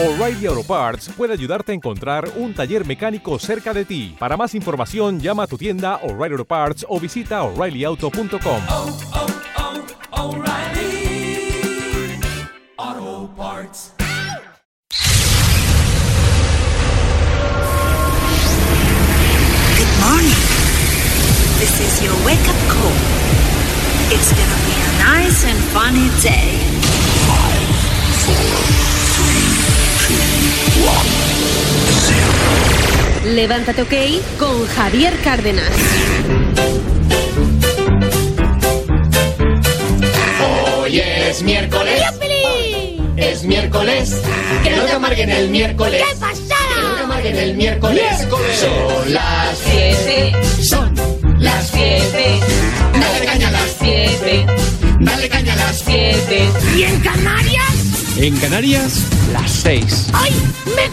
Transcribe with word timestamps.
O'Reilly 0.00 0.46
Auto 0.46 0.62
Parts 0.62 1.08
puede 1.16 1.32
ayudarte 1.32 1.72
a 1.72 1.74
encontrar 1.74 2.30
un 2.36 2.54
taller 2.54 2.86
mecánico 2.86 3.36
cerca 3.40 3.74
de 3.74 3.84
ti. 3.84 4.14
Para 4.16 4.36
más 4.36 4.54
información, 4.54 5.18
llama 5.18 5.42
a 5.42 5.46
tu 5.48 5.58
tienda 5.58 5.96
O'Reilly 6.04 6.34
Auto 6.34 6.44
Parts 6.44 6.86
o 6.88 7.00
visita 7.00 7.42
oreillyauto.com. 7.42 8.62
oh, 8.68 8.96
oh, 10.12 10.36
O'Reilly 10.36 11.50
Auto 12.76 13.28
Parts. 13.36 13.94
Good 19.76 19.94
morning. 19.98 20.38
This 21.58 21.74
is 21.80 22.02
your 22.04 22.14
wake 22.24 22.46
up 22.48 22.54
call. 22.70 22.94
It's 24.14 24.30
gonna 24.30 24.60
be 24.64 24.76
a 24.78 24.92
nice 25.02 25.44
and 25.44 25.58
funny 25.74 26.08
day. 26.22 26.68
Levántate 33.24 33.82
OK 33.82 33.94
con 34.38 34.66
Javier 34.68 35.14
Cárdenas. 35.22 35.70
Hoy 40.80 41.00
es 41.00 41.42
miércoles. 41.42 42.02
Es 43.16 43.44
miércoles. 43.44 44.16
Que 44.62 44.70
no 44.70 44.84
te 44.84 44.92
amarguen 44.92 45.30
el 45.30 45.50
miércoles. 45.50 46.02
¡Qué 46.08 46.16
pasada! 46.16 46.74
Que 46.74 46.82
no 46.82 46.94
te 46.94 47.02
amarguen 47.02 47.36
el 47.36 47.54
miércoles. 47.56 48.26
Son 48.58 49.12
las 49.12 49.58
siete. 49.58 50.32
Son 50.62 50.94
las 51.38 51.68
siete. 51.68 52.40
Dale 52.92 53.26
caña 53.26 53.48
a 53.48 53.52
las 53.52 53.76
siete. 53.78 54.46
Dale 55.00 55.28
caña 55.28 55.52
a 55.52 55.56
las 55.56 55.82
siete. 55.84 56.48
¿Y 56.76 56.82
en 56.82 57.00
Canarias? 57.00 57.87
En 58.20 58.36
Canarias, 58.38 59.06
las 59.32 59.48
6. 59.52 60.08
¡Ay! 60.12 60.32
¡Me 60.74 60.90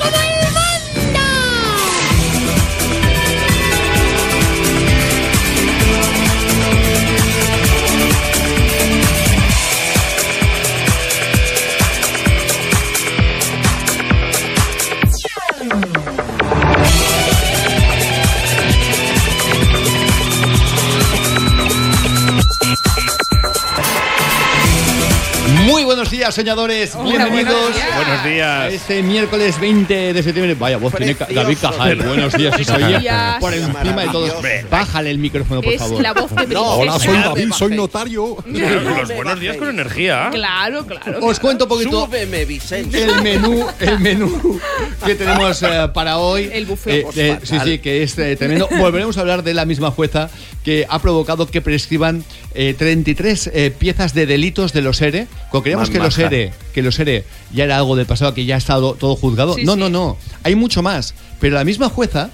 Días, 26.25 26.33
soñadores. 26.33 26.97
Bienvenidos 27.03 27.71
Buenos 27.95 28.19
a 28.19 28.27
días. 28.27 28.73
este 28.73 29.03
miércoles 29.03 29.59
20 29.59 30.11
de 30.11 30.23
septiembre. 30.23 30.55
Vaya 30.55 30.77
voz 30.77 30.95
tiene 30.95 31.13
David 31.13 31.57
Cajal. 31.61 31.97
Buenos 31.97 32.33
días, 32.33 32.55
oye 32.55 32.97
días. 32.97 33.35
por 33.39 33.53
encima 33.53 34.01
de 34.01 34.07
todos. 34.07 34.33
Bájale 34.71 35.11
el 35.11 35.19
micrófono, 35.19 35.61
por 35.61 35.71
Es 35.71 35.79
favor. 35.79 36.01
la 36.01 36.13
voz 36.13 36.31
de 36.31 36.35
princesa. 36.37 36.61
Hola, 36.61 36.97
soy 36.97 37.17
David, 37.19 37.51
soy 37.51 37.75
notario. 37.75 38.37
Los 38.43 39.15
buenos 39.15 39.39
días 39.39 39.57
con 39.57 39.69
energía. 39.69 40.29
Claro, 40.31 40.87
claro. 40.87 41.19
Os 41.21 41.39
cuento 41.39 41.65
un 41.65 41.69
poquito 41.69 42.05
Súbeme, 42.07 42.43
Vicente. 42.45 43.03
el 43.03 43.21
menú, 43.21 43.63
el 43.79 43.99
menú 43.99 44.59
que 45.05 45.13
tenemos 45.13 45.61
eh, 45.61 45.89
para 45.93 46.17
hoy. 46.17 46.49
El 46.51 46.65
buffet. 46.65 47.05
Eh, 47.05 47.07
eh, 47.17 47.39
sí, 47.43 47.57
sí, 47.63 47.77
que 47.77 48.01
es 48.01 48.17
eh, 48.17 48.35
tremendo. 48.35 48.67
Volveremos 48.79 49.15
a 49.19 49.21
hablar 49.21 49.43
de 49.43 49.53
la 49.53 49.65
misma 49.65 49.91
jueza 49.91 50.31
que 50.65 50.87
ha 50.89 50.99
provocado 50.99 51.47
que 51.47 51.61
prescriban 51.61 52.25
eh, 52.55 52.73
33 52.77 53.51
eh, 53.53 53.71
piezas 53.77 54.15
de 54.15 54.25
delitos 54.25 54.73
de 54.73 54.81
los 54.81 54.99
ERE. 54.99 55.27
Cuando 55.51 55.63
creíamos 55.63 55.91
que 55.91 55.99
los 55.99 56.17
ERE, 56.17 56.51
que 56.73 56.81
los 56.81 56.97
ERE 56.99 57.23
ya 57.53 57.65
era 57.65 57.77
algo 57.77 57.95
del 57.95 58.07
pasado, 58.07 58.33
que 58.33 58.45
ya 58.45 58.55
ha 58.55 58.57
estado 58.57 58.95
todo 58.95 59.15
juzgado. 59.15 59.53
Sí, 59.53 59.63
no, 59.63 59.75
sí. 59.75 59.79
no, 59.79 59.89
no. 59.89 60.17
Hay 60.43 60.55
mucho 60.55 60.81
más. 60.81 61.13
Pero 61.39 61.55
la 61.55 61.63
misma 61.63 61.89
jueza 61.89 62.31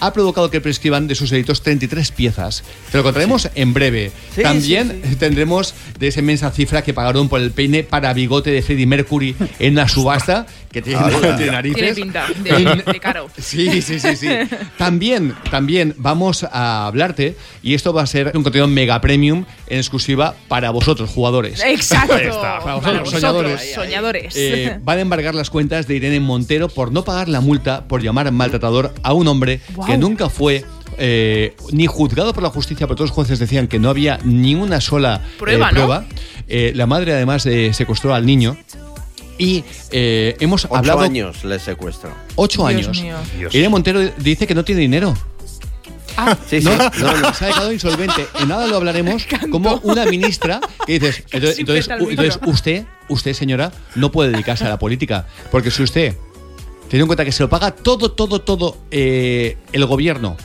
ha 0.00 0.12
provocado 0.12 0.50
que 0.50 0.60
prescriban 0.60 1.06
de 1.06 1.14
sus 1.14 1.30
delitos 1.30 1.62
33 1.62 2.10
piezas. 2.12 2.64
Te 2.90 2.98
lo 2.98 3.04
contaremos 3.04 3.48
en 3.54 3.72
breve. 3.74 4.10
Sí, 4.34 4.42
También 4.42 5.02
sí, 5.06 5.16
tendremos 5.16 5.74
de 5.98 6.08
esa 6.08 6.20
inmensa 6.20 6.50
cifra 6.50 6.82
que 6.82 6.94
pagaron 6.94 7.28
por 7.28 7.40
el 7.40 7.50
peine 7.52 7.82
para 7.84 8.12
bigote 8.14 8.50
de 8.50 8.62
Freddie 8.62 8.86
Mercury 8.86 9.36
en 9.58 9.74
una 9.74 9.88
subasta 9.88 10.46
que 10.72 10.82
tiene, 10.82 11.02
tiene 11.36 11.52
narices. 11.52 11.78
Tiene 11.78 11.94
pinta 11.94 12.26
de, 12.42 12.82
de 12.92 13.00
caro. 13.00 13.28
Sí, 13.38 13.82
sí, 13.82 13.98
sí, 13.98 14.16
sí. 14.16 14.28
También, 14.78 15.34
también 15.50 15.94
vamos 15.98 16.44
a 16.44 16.86
hablarte 16.86 17.36
y 17.62 17.74
esto 17.74 17.92
va 17.92 18.02
a 18.02 18.06
ser 18.06 18.32
un 18.34 18.42
contenido 18.42 18.68
mega 18.68 19.00
premium 19.00 19.44
en 19.66 19.78
exclusiva 19.78 20.34
para 20.48 20.70
vosotros, 20.70 21.10
jugadores. 21.10 21.60
Exacto. 21.64 22.16
Está. 22.16 22.60
Para 22.60 22.60
Para 22.60 22.74
vosotros, 23.00 23.02
vosotros, 23.02 23.20
soñadores. 23.20 23.74
soñadores. 23.74 24.34
Eh, 24.36 24.78
van 24.82 24.98
a 24.98 25.00
embargar 25.00 25.34
las 25.34 25.50
cuentas 25.50 25.86
de 25.86 25.96
Irene 25.96 26.20
Montero 26.20 26.68
por 26.68 26.92
no 26.92 27.04
pagar 27.04 27.28
la 27.28 27.40
multa 27.40 27.84
por 27.88 28.02
llamar 28.02 28.30
maltratador 28.30 28.94
a 29.02 29.12
un 29.12 29.26
hombre 29.28 29.60
Guau. 29.74 29.89
Que 29.92 29.98
nunca 29.98 30.28
fue 30.28 30.64
eh, 30.98 31.54
ni 31.72 31.86
juzgado 31.86 32.32
por 32.34 32.42
la 32.42 32.50
justicia, 32.50 32.86
pero 32.86 32.96
todos 32.96 33.10
los 33.10 33.14
jueces 33.14 33.38
decían 33.38 33.68
que 33.68 33.78
no 33.78 33.88
había 33.90 34.18
ni 34.24 34.54
una 34.54 34.80
sola 34.80 35.20
eh, 35.24 35.28
Prueba, 35.38 35.66
¿no? 35.72 35.72
prueba. 35.86 36.04
Eh, 36.48 36.72
la 36.74 36.86
madre 36.86 37.12
además 37.14 37.46
eh, 37.46 37.72
secuestró 37.72 38.14
al 38.14 38.26
niño 38.26 38.56
y 39.38 39.64
eh, 39.92 40.36
hemos 40.40 40.64
Ocho 40.66 40.76
hablado 40.76 41.00
años 41.00 41.44
le 41.44 41.58
secuestro. 41.58 42.10
ocho 42.34 42.68
Dios 42.68 42.86
años. 42.88 43.00
mío. 43.02 43.16
Irene 43.52 43.68
Montero 43.70 44.00
dice 44.18 44.46
que 44.46 44.54
no 44.54 44.64
tiene 44.64 44.80
dinero. 44.82 45.14
Sí, 46.48 46.60
sí. 46.60 46.66
No, 46.68 46.76
No, 46.76 47.16
no. 47.18 47.32
se 47.32 47.44
ha 47.44 47.48
declarado 47.48 47.72
insolvente. 47.72 48.26
En 48.40 48.48
nada 48.48 48.66
lo 48.66 48.76
hablaremos 48.76 49.26
como 49.50 49.76
una 49.84 50.04
ministra 50.04 50.60
que 50.84 50.98
dices. 50.98 51.22
Entonces, 51.32 51.88
entonces, 51.88 52.38
usted, 52.44 52.84
usted, 53.08 53.32
señora, 53.32 53.72
no 53.94 54.10
puede 54.12 54.30
dedicarse 54.32 54.64
a 54.66 54.68
la 54.68 54.78
política. 54.78 55.26
Porque 55.50 55.70
si 55.70 55.82
usted, 55.82 56.16
teniendo 56.90 57.04
en 57.04 57.06
cuenta 57.06 57.24
que 57.24 57.32
se 57.32 57.42
lo 57.42 57.48
paga 57.48 57.70
todo, 57.70 58.10
todo, 58.10 58.40
todo 58.42 58.76
eh, 58.90 59.56
el 59.72 59.86
gobierno. 59.86 60.36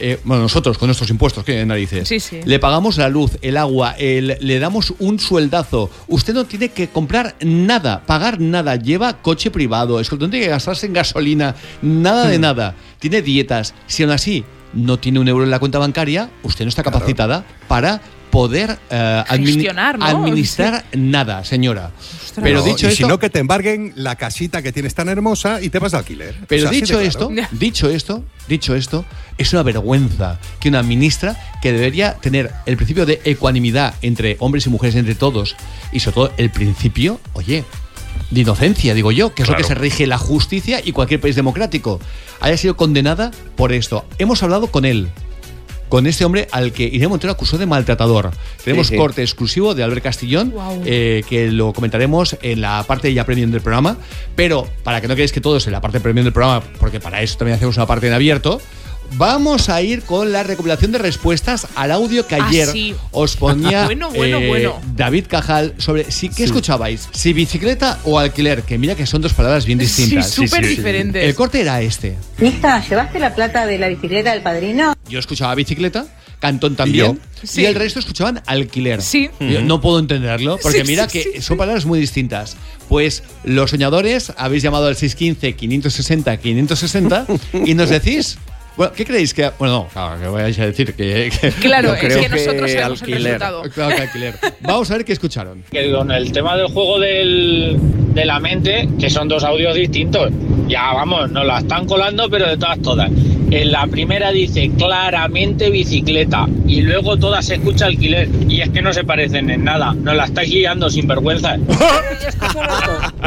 eh, 0.00 0.18
bueno, 0.24 0.42
nosotros 0.42 0.76
con 0.76 0.88
nuestros 0.88 1.08
impuestos, 1.10 1.44
¿qué 1.44 1.64
narices? 1.64 2.06
Sí, 2.08 2.18
sí. 2.20 2.40
Le 2.44 2.58
pagamos 2.58 2.98
la 2.98 3.08
luz, 3.08 3.38
el 3.42 3.56
agua, 3.56 3.92
el- 3.96 4.36
le 4.40 4.58
damos 4.58 4.92
un 4.98 5.18
sueldazo. 5.20 5.88
Usted 6.08 6.34
no 6.34 6.44
tiene 6.44 6.68
que 6.70 6.88
comprar 6.88 7.36
nada, 7.40 8.02
pagar 8.04 8.40
nada. 8.40 8.74
Lleva 8.76 9.22
coche 9.22 9.50
privado, 9.52 10.00
es 10.00 10.10
que 10.10 10.16
no 10.16 10.28
tiene 10.28 10.44
que 10.46 10.50
gastarse 10.50 10.86
en 10.86 10.94
gasolina, 10.94 11.54
nada 11.80 12.26
Hmm. 12.26 12.30
de 12.30 12.38
nada. 12.40 12.74
Tiene 12.98 13.22
dietas. 13.22 13.72
Si 13.86 14.02
aún 14.02 14.12
así 14.12 14.44
no 14.74 14.98
tiene 14.98 15.20
un 15.20 15.28
euro 15.28 15.44
en 15.44 15.50
la 15.50 15.60
cuenta 15.60 15.78
bancaria, 15.78 16.28
usted 16.42 16.64
no 16.64 16.68
está 16.70 16.82
capacitada 16.82 17.44
para 17.68 18.02
poder 18.34 18.78
¿no? 19.98 20.08
administrar 20.08 20.84
nada, 20.92 21.44
señora. 21.44 21.92
Pero 22.42 22.58
No, 22.58 22.64
dicho 22.64 22.86
y 22.86 22.90
esto, 22.90 23.04
si 23.04 23.08
no, 23.08 23.20
que 23.20 23.30
te 23.30 23.38
embarguen 23.38 23.92
la 23.94 24.16
casita 24.16 24.60
que 24.60 24.72
tienes 24.72 24.92
tan 24.92 25.08
hermosa 25.08 25.62
y 25.62 25.68
te 25.70 25.78
vas 25.78 25.92
de 25.92 25.98
alquiler. 25.98 26.34
pero 26.48 26.62
O 26.62 26.62
sea, 26.62 26.70
así 26.70 26.80
dicho 26.80 26.98
esto, 26.98 27.28
claro. 27.28 27.48
dicho 27.52 27.88
esto, 27.88 28.24
dicho 28.48 28.74
esto, 28.74 29.04
es 29.38 29.52
una 29.52 29.62
vergüenza 29.62 30.40
que 30.58 30.68
una 30.68 30.82
ministra 30.82 31.36
que 31.62 31.70
debería 31.70 32.14
tener 32.14 32.50
el 32.66 32.76
principio 32.76 33.06
de 33.06 33.20
ecuanimidad 33.24 33.94
entre 34.02 34.36
hombres 34.40 34.66
y 34.66 34.70
mujeres, 34.70 34.96
entre 34.96 35.14
todos, 35.14 35.54
y 35.92 36.00
sobre 36.00 36.14
todo 36.14 36.32
el 36.36 36.50
principio, 36.50 37.20
oye, 37.34 37.64
de 38.32 38.40
inocencia, 38.40 38.94
digo 38.94 39.12
yo, 39.12 39.32
que 39.32 39.44
es 39.44 39.48
lo 39.48 39.56
que 39.56 39.62
se 39.62 39.76
rige 39.76 40.08
la 40.08 40.18
justicia 40.18 40.80
y 40.84 40.90
cualquier 40.90 41.20
país 41.20 41.36
democrático, 41.36 42.00
haya 42.40 42.56
sido 42.56 42.76
condenada 42.76 43.30
por 43.54 43.72
esto. 43.72 44.04
Hemos 44.18 44.42
hablado 44.42 44.66
con 44.66 44.84
él. 44.84 45.08
Con 45.88 46.06
este 46.06 46.24
hombre 46.24 46.48
al 46.50 46.72
que 46.72 46.84
Irene 46.84 47.08
Montero 47.08 47.32
acusó 47.32 47.58
de 47.58 47.66
maltratador. 47.66 48.30
Tenemos 48.64 48.88
sí. 48.88 48.96
corte 48.96 49.22
exclusivo 49.22 49.74
de 49.74 49.82
Albert 49.82 50.02
Castillón, 50.02 50.52
eh, 50.84 51.22
que 51.28 51.50
lo 51.50 51.72
comentaremos 51.72 52.36
en 52.42 52.60
la 52.60 52.82
parte 52.86 53.12
ya 53.12 53.24
premium 53.24 53.50
del 53.50 53.60
programa. 53.60 53.96
Pero 54.34 54.68
para 54.82 55.00
que 55.00 55.08
no 55.08 55.14
queréis 55.14 55.32
que 55.32 55.40
todo 55.40 55.58
es 55.58 55.66
en 55.66 55.72
la 55.72 55.80
parte 55.80 56.00
premium 56.00 56.24
del 56.24 56.32
programa, 56.32 56.64
porque 56.80 57.00
para 57.00 57.22
eso 57.22 57.36
también 57.38 57.56
hacemos 57.56 57.76
una 57.76 57.86
parte 57.86 58.08
en 58.08 58.14
abierto, 58.14 58.60
vamos 59.16 59.68
a 59.68 59.80
ir 59.82 60.02
con 60.02 60.32
la 60.32 60.42
recopilación 60.42 60.92
de 60.92 60.98
respuestas 60.98 61.66
al 61.74 61.90
audio 61.92 62.26
que 62.26 62.34
Ah, 62.34 62.46
ayer 62.48 62.68
sí. 62.68 62.94
os 63.12 63.36
ponía 63.36 63.84
Bueno, 63.86 64.10
bueno, 64.10 64.38
eh, 64.38 64.48
bueno. 64.48 64.80
David 64.96 65.26
Cajal 65.28 65.74
sobre 65.78 66.10
si, 66.10 66.28
qué 66.28 66.44
escuchabais, 66.44 67.08
si 67.12 67.32
bicicleta 67.32 67.98
o 68.04 68.18
alquiler, 68.18 68.62
que 68.62 68.78
mira 68.78 68.94
que 68.94 69.06
son 69.06 69.22
dos 69.22 69.32
palabras 69.34 69.66
bien 69.66 69.78
Sí, 69.80 69.86
distintas. 69.86 70.30
súper 70.30 70.66
diferentes. 70.66 71.22
El 71.24 71.34
corte 71.34 71.60
era 71.60 71.80
este. 71.82 72.16
Lista, 72.38 72.82
¿llevaste 72.88 73.18
la 73.18 73.34
plata 73.34 73.66
de 73.66 73.78
la 73.78 73.88
bicicleta 73.88 74.32
del 74.32 74.42
padrino? 74.42 74.94
Yo 75.08 75.18
escuchaba 75.18 75.54
bicicleta, 75.54 76.06
Cantón 76.40 76.76
también, 76.76 77.20
y, 77.42 77.46
Sí. 77.46 77.64
el 77.64 77.74
resto 77.74 78.00
escuchaban 78.00 78.42
alquiler. 78.46 79.00
Sí. 79.02 79.30
Yo 79.40 79.62
no 79.62 79.80
puedo 79.80 79.98
entenderlo, 79.98 80.58
porque 80.62 80.80
Sí, 80.80 80.84
mira 80.86 81.08
sí, 81.08 81.22
que 81.22 81.32
sí, 81.36 81.42
son 81.42 81.56
palabras 81.56 81.84
muy 81.86 81.98
distintas. 82.00 82.56
Pues 82.88 83.22
los 83.44 83.70
soñadores 83.70 84.32
habéis 84.36 84.62
llamado 84.62 84.86
al 84.88 84.96
615-560-560 84.96 87.26
y 87.66 87.74
nos 87.74 87.88
decís... 87.90 88.38
Bueno, 88.76 88.92
¿qué 88.92 89.04
creéis 89.04 89.32
que.? 89.32 89.50
Bueno, 89.58 89.74
no, 89.84 89.88
claro, 89.92 90.20
que 90.20 90.26
vais 90.28 90.58
a 90.58 90.66
decir 90.66 90.94
que. 90.94 91.30
que- 91.40 91.50
Claro, 91.60 91.94
es 91.94 92.00
creo 92.00 92.20
que 92.22 92.28
nosotros 92.28 92.62
que 92.66 92.72
sabemos 92.72 93.02
el 93.02 93.08
alquiler. 93.14 93.22
resultado. 93.40 93.62
Claro 93.70 93.96
que 93.96 94.02
alquiler. 94.02 94.34
Vamos 94.60 94.90
a 94.90 94.94
ver 94.96 95.04
qué 95.04 95.12
escucharon. 95.12 95.62
que 95.70 95.92
con 95.92 96.10
el 96.10 96.32
tema 96.32 96.56
del 96.56 96.66
juego 96.68 96.98
del, 96.98 97.76
de 98.14 98.24
la 98.24 98.40
mente, 98.40 98.88
que 98.98 99.08
son 99.10 99.28
dos 99.28 99.44
audios 99.44 99.74
distintos. 99.76 100.30
Ya 100.66 100.92
vamos, 100.92 101.30
nos 101.30 101.44
la 101.46 101.58
están 101.58 101.86
colando, 101.86 102.28
pero 102.28 102.48
de 102.48 102.56
todas, 102.56 102.80
todas. 102.82 103.10
En 103.50 103.72
la 103.72 103.86
primera 103.86 104.30
dice 104.32 104.70
claramente 104.76 105.70
bicicleta 105.70 106.48
y 106.66 106.80
luego 106.82 107.16
toda 107.16 107.42
se 107.42 107.54
escucha 107.54 107.86
alquiler. 107.86 108.28
Y 108.48 108.60
es 108.60 108.70
que 108.70 108.82
no 108.82 108.92
se 108.92 109.04
parecen 109.04 109.50
en 109.50 109.64
nada. 109.64 109.94
Nos 109.94 110.16
la 110.16 110.24
estáis 110.24 110.50
liando 110.52 110.90
sin 110.90 111.06
vergüenza. 111.06 111.56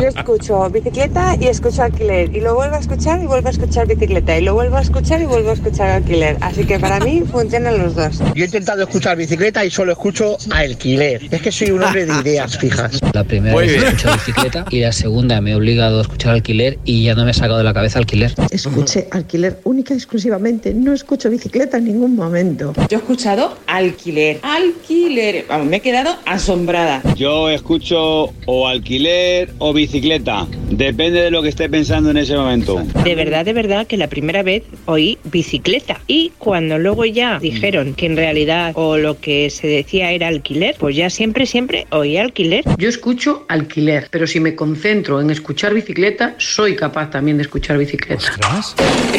Yo 0.01 0.07
escucho 0.07 0.69
bicicleta 0.69 1.35
y 1.39 1.47
escucho 1.47 1.83
alquiler. 1.83 2.35
Y 2.35 2.41
lo 2.41 2.55
vuelvo 2.55 2.75
a 2.75 2.79
escuchar 2.79 3.21
y 3.21 3.27
vuelvo 3.27 3.47
a 3.47 3.51
escuchar 3.51 3.87
bicicleta. 3.87 4.37
Y 4.37 4.41
lo 4.43 4.53
vuelvo 4.53 4.77
a 4.77 4.81
escuchar 4.81 5.21
y 5.21 5.25
vuelvo 5.25 5.51
a 5.51 5.53
escuchar 5.53 5.89
alquiler. 5.89 6.37
Así 6.41 6.65
que 6.65 6.79
para 6.79 6.99
mí 6.99 7.23
funcionan 7.29 7.77
los 7.77 7.95
dos. 7.95 8.19
Yo 8.35 8.43
he 8.43 8.45
intentado 8.45 8.83
escuchar 8.83 9.17
bicicleta 9.17 9.65
y 9.65 9.71
solo 9.71 9.91
escucho 9.93 10.37
alquiler. 10.51 11.21
Es 11.31 11.41
que 11.41 11.51
soy 11.51 11.71
un 11.71 11.83
hombre 11.83 12.05
de 12.05 12.13
ideas 12.21 12.57
fijas. 12.57 12.99
La 13.13 13.23
primera 13.23 13.53
Muy 13.53 13.67
vez 13.67 13.75
bien. 13.77 13.87
escucho 13.87 14.13
bicicleta 14.13 14.65
y 14.69 14.81
la 14.81 14.91
segunda 14.91 15.41
me 15.41 15.51
he 15.51 15.55
obligado 15.55 15.99
a 15.99 16.01
escuchar 16.01 16.33
alquiler 16.33 16.79
y 16.83 17.03
ya 17.03 17.15
no 17.15 17.25
me 17.25 17.31
he 17.31 17.33
sacado 17.33 17.57
de 17.57 17.63
la 17.63 17.73
cabeza 17.73 17.99
alquiler. 17.99 18.33
Escuché 18.51 19.07
alquiler 19.11 19.59
única 19.63 19.93
y 19.93 19.97
exclusivamente. 20.07 20.73
No 20.73 20.93
escucho 20.93 21.29
bicicleta 21.29 21.77
en 21.77 21.83
ningún 21.83 22.15
momento. 22.15 22.73
Yo 22.89 22.97
he 22.97 23.01
escuchado 23.01 23.57
alquiler. 23.67 24.39
Alquiler. 24.41 25.45
Vamos, 25.49 25.67
me 25.67 25.77
he 25.77 25.79
quedado 25.81 26.15
asombrada. 26.25 27.01
Yo 27.15 27.49
escucho 27.49 28.33
o 28.45 28.67
alquiler 28.69 29.51
o 29.57 29.73
bicicleta. 29.73 30.47
Depende 30.69 31.21
de 31.21 31.29
lo 31.29 31.43
que 31.43 31.49
esté 31.49 31.67
pensando 31.67 32.09
en 32.11 32.17
ese 32.17 32.37
momento. 32.37 32.81
De 33.03 33.15
verdad, 33.15 33.43
de 33.43 33.51
verdad 33.51 33.85
que 33.85 33.97
la 33.97 34.07
primera 34.07 34.43
vez 34.43 34.63
oí 34.85 35.17
bicicleta. 35.25 35.99
Y 36.07 36.31
cuando 36.37 36.79
luego 36.79 37.03
ya 37.03 37.39
dijeron 37.39 37.93
que 37.93 38.05
en 38.05 38.15
realidad 38.15 38.71
o 38.75 38.95
lo 38.95 39.19
que 39.19 39.49
se 39.49 39.67
decía 39.67 40.11
era 40.11 40.29
alquiler, 40.29 40.75
pues 40.79 40.95
ya 40.95 41.09
siempre, 41.09 41.45
siempre 41.45 41.85
oí 41.89 42.15
alquiler. 42.15 42.63
Yo 42.77 42.87
escucho 42.87 43.45
alquiler, 43.49 44.07
pero 44.09 44.25
si 44.25 44.39
me 44.39 44.55
concentro 44.55 45.19
en 45.19 45.31
escuchar 45.31 45.73
bicicleta, 45.73 46.35
soy 46.37 46.77
capaz 46.77 47.09
también 47.09 47.35
de 47.35 47.43
escuchar 47.43 47.77
bicicleta. 47.77 48.23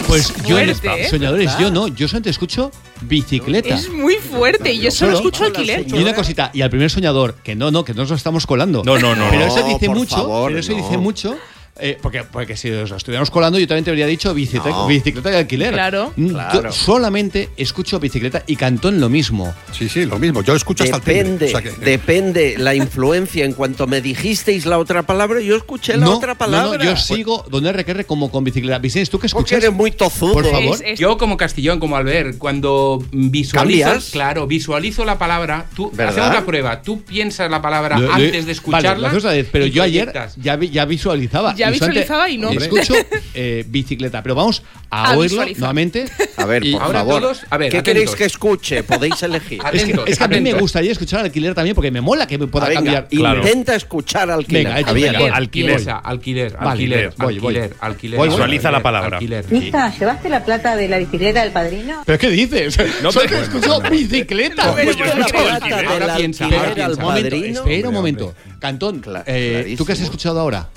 Pues 0.06 0.32
yo, 0.46 0.58
fuerte, 0.80 1.06
¿eh? 1.06 1.08
soñadores, 1.08 1.58
yo 1.58 1.70
no, 1.70 1.88
yo 1.88 2.08
solamente 2.08 2.30
escucho 2.30 2.70
bicicleta. 3.02 3.74
Es 3.74 3.90
muy 3.90 4.16
fuerte 4.16 4.72
y 4.72 4.80
yo 4.80 4.90
solo 4.90 5.16
escucho 5.16 5.44
alquiler. 5.44 5.86
Y 5.86 5.92
una 5.94 6.14
cosita, 6.14 6.50
y 6.54 6.62
al 6.62 6.70
primer 6.70 6.90
soñador, 6.90 7.34
que 7.42 7.54
no, 7.54 7.70
no, 7.70 7.84
que 7.84 7.94
no 7.94 8.02
nos 8.02 8.10
lo 8.10 8.16
estamos 8.16 8.46
colando. 8.46 8.82
No, 8.84 8.98
no, 8.98 9.14
no. 9.14 9.28
Pero 9.30 9.46
eso 9.46 9.62
dice 9.66 9.88
mucho, 9.88 10.16
favor, 10.16 10.48
pero 10.48 10.60
eso 10.60 10.72
no. 10.72 10.78
dice 10.78 10.98
mucho. 10.98 11.36
Eh, 11.80 11.98
porque, 12.02 12.24
porque 12.24 12.56
si 12.56 12.70
os 12.70 12.90
estuviéramos 12.90 13.30
colando, 13.30 13.58
yo 13.58 13.66
también 13.66 13.84
te 13.84 13.90
habría 13.90 14.06
dicho 14.06 14.32
bicicleta, 14.34 14.70
No. 14.70 14.86
bicicleta 14.86 15.30
de 15.30 15.36
alquiler. 15.38 15.72
Claro. 15.72 16.12
Mm, 16.16 16.28
Claro. 16.28 16.72
Solamente 16.72 17.50
escucho 17.56 17.98
bicicleta 18.00 18.42
y 18.46 18.56
Cantón 18.56 19.00
lo 19.00 19.08
mismo. 19.08 19.54
Sí, 19.72 19.88
sí, 19.88 20.04
lo 20.06 20.18
mismo. 20.18 20.42
Yo 20.42 20.54
escucho 20.54 20.84
hasta 20.84 20.96
el 20.96 21.02
timbre. 21.02 21.18
Depende, 21.24 21.46
O 21.46 21.48
sea 21.48 21.62
que- 21.62 21.84
depende 21.84 22.54
la 22.58 22.74
influencia. 22.74 23.44
En 23.44 23.52
cuanto 23.52 23.86
me 23.86 24.00
dijisteis 24.00 24.66
la 24.66 24.78
otra 24.78 25.02
palabra, 25.02 25.40
yo 25.40 25.56
escuché 25.56 25.96
la 25.96 26.06
no, 26.06 26.16
otra 26.16 26.34
palabra. 26.36 26.78
no, 26.78 26.84
yo 26.84 26.96
sigo 26.96 27.44
donde 27.50 27.72
requerre 27.72 28.04
como 28.04 28.30
con 28.30 28.44
bicicleta. 28.44 28.78
Vicente, 28.78 29.10
¿tú 29.10 29.18
qué 29.18 29.28
Porque 29.28 29.54
escuchas? 29.54 29.58
eres 29.64 29.72
muy 29.72 29.90
tozudo. 29.90 30.32
Por 30.32 30.50
favor. 30.50 30.78
Yo 30.96 31.18
como 31.18 31.36
Castellón, 31.36 31.78
como 31.80 31.96
Albert, 31.96 32.38
cuando 32.38 33.02
visualizo, 33.12 33.84
¿Cambias? 33.84 34.10
claro, 34.10 34.46
visualizo 34.46 35.04
la 35.04 35.18
palabra, 35.18 35.66
tú 35.74 35.90
¿Verdad? 35.92 36.14
hacemos 36.18 36.34
la 36.34 36.46
prueba, 36.46 36.82
tú 36.82 37.02
piensas 37.02 37.50
la 37.50 37.60
palabra 37.62 37.96
antes 38.12 38.46
de 38.46 38.52
escucharla. 38.52 39.12
pero 39.52 39.66
yo 39.66 39.82
ayer 39.82 40.12
ya, 40.36 40.56
vi- 40.56 40.70
ya 40.70 40.84
visualizaba. 40.84 41.54
Ya 41.54 41.67
Y 41.74 41.78
solamente 41.78 42.00
visualizaba 42.00 42.30
y 42.30 42.38
no. 42.38 42.50
Escucho 42.50 42.94
eh, 43.34 43.64
bicicleta, 43.68 44.22
pero 44.22 44.34
vamos 44.34 44.62
a, 44.90 45.10
A 45.12 45.16
oírlo 45.16 45.22
visualizar. 45.36 45.60
nuevamente. 45.60 46.04
A 46.36 46.44
ver, 46.46 46.64
Y- 46.64 46.72
por 46.72 46.82
ahora 46.82 46.98
favor. 47.00 47.22
todos, 47.22 47.42
a 47.50 47.56
ver, 47.58 47.70
¿Qué 47.70 47.78
atentos. 47.78 47.82
queréis 48.04 48.16
que 48.16 48.24
escuche? 48.24 48.82
Podéis 48.82 49.22
elegir. 49.22 49.60
Es 49.72 49.84
que, 49.84 49.92
Atentos, 49.92 50.08
es 50.08 50.18
que 50.18 50.24
a 50.24 50.28
mí 50.28 50.40
me 50.40 50.52
gustaría 50.54 50.92
escuchar 50.92 51.20
alquiler 51.20 51.54
también 51.54 51.74
porque 51.74 51.90
me 51.90 52.00
mola 52.00 52.26
que 52.26 52.38
me 52.38 52.46
pueda 52.46 52.66
venga, 52.68 52.76
cambiar. 52.82 53.08
Claro. 53.08 53.40
intenta 53.42 53.74
escuchar 53.74 54.30
alquiler. 54.30 54.64
Venga, 54.64 54.78
hecho, 54.78 54.86
Javier. 54.88 55.12
venga. 55.18 55.34
Alquiler. 55.36 55.74
Piensa, 55.76 55.98
alquiler, 55.98 56.52
Vale, 56.56 56.70
alquiler, 56.70 57.12
voy, 57.16 57.38
voy. 57.38 57.54
alquiler, 57.56 57.76
alquiler. 57.80 58.16
Voy, 58.18 58.28
voy. 58.28 58.36
Visualiza 58.36 58.70
la 58.70 58.82
palabra. 58.82 59.16
Alquiler. 59.18 59.44
Hija, 59.52 59.92
¿llevaste 59.98 60.28
la 60.28 60.44
plata 60.44 60.76
de 60.76 60.88
la 60.88 60.98
bicicleta 60.98 61.42
del 61.42 61.52
padrino? 61.52 62.02
¿Pero 62.06 62.18
qué 62.18 62.30
dices? 62.30 62.78
No, 63.02 63.12
Solo 63.12 63.26
pero- 63.28 63.42
escucho 63.42 63.80
bicicleta. 63.90 64.64
Ahora 64.64 66.16
piensa, 66.16 66.44
ahora 66.44 66.56
Espera, 66.68 66.88
un 66.88 66.98
momento, 67.00 67.30
padrino. 67.30 67.60
espera 67.60 67.88
un 67.88 67.94
momento. 67.94 68.34
Cantón, 68.58 69.02
eh, 69.26 69.74
¿tú 69.76 69.84
qué 69.84 69.92
has 69.92 70.00
escuchado 70.00 70.40
ahora? 70.40 70.68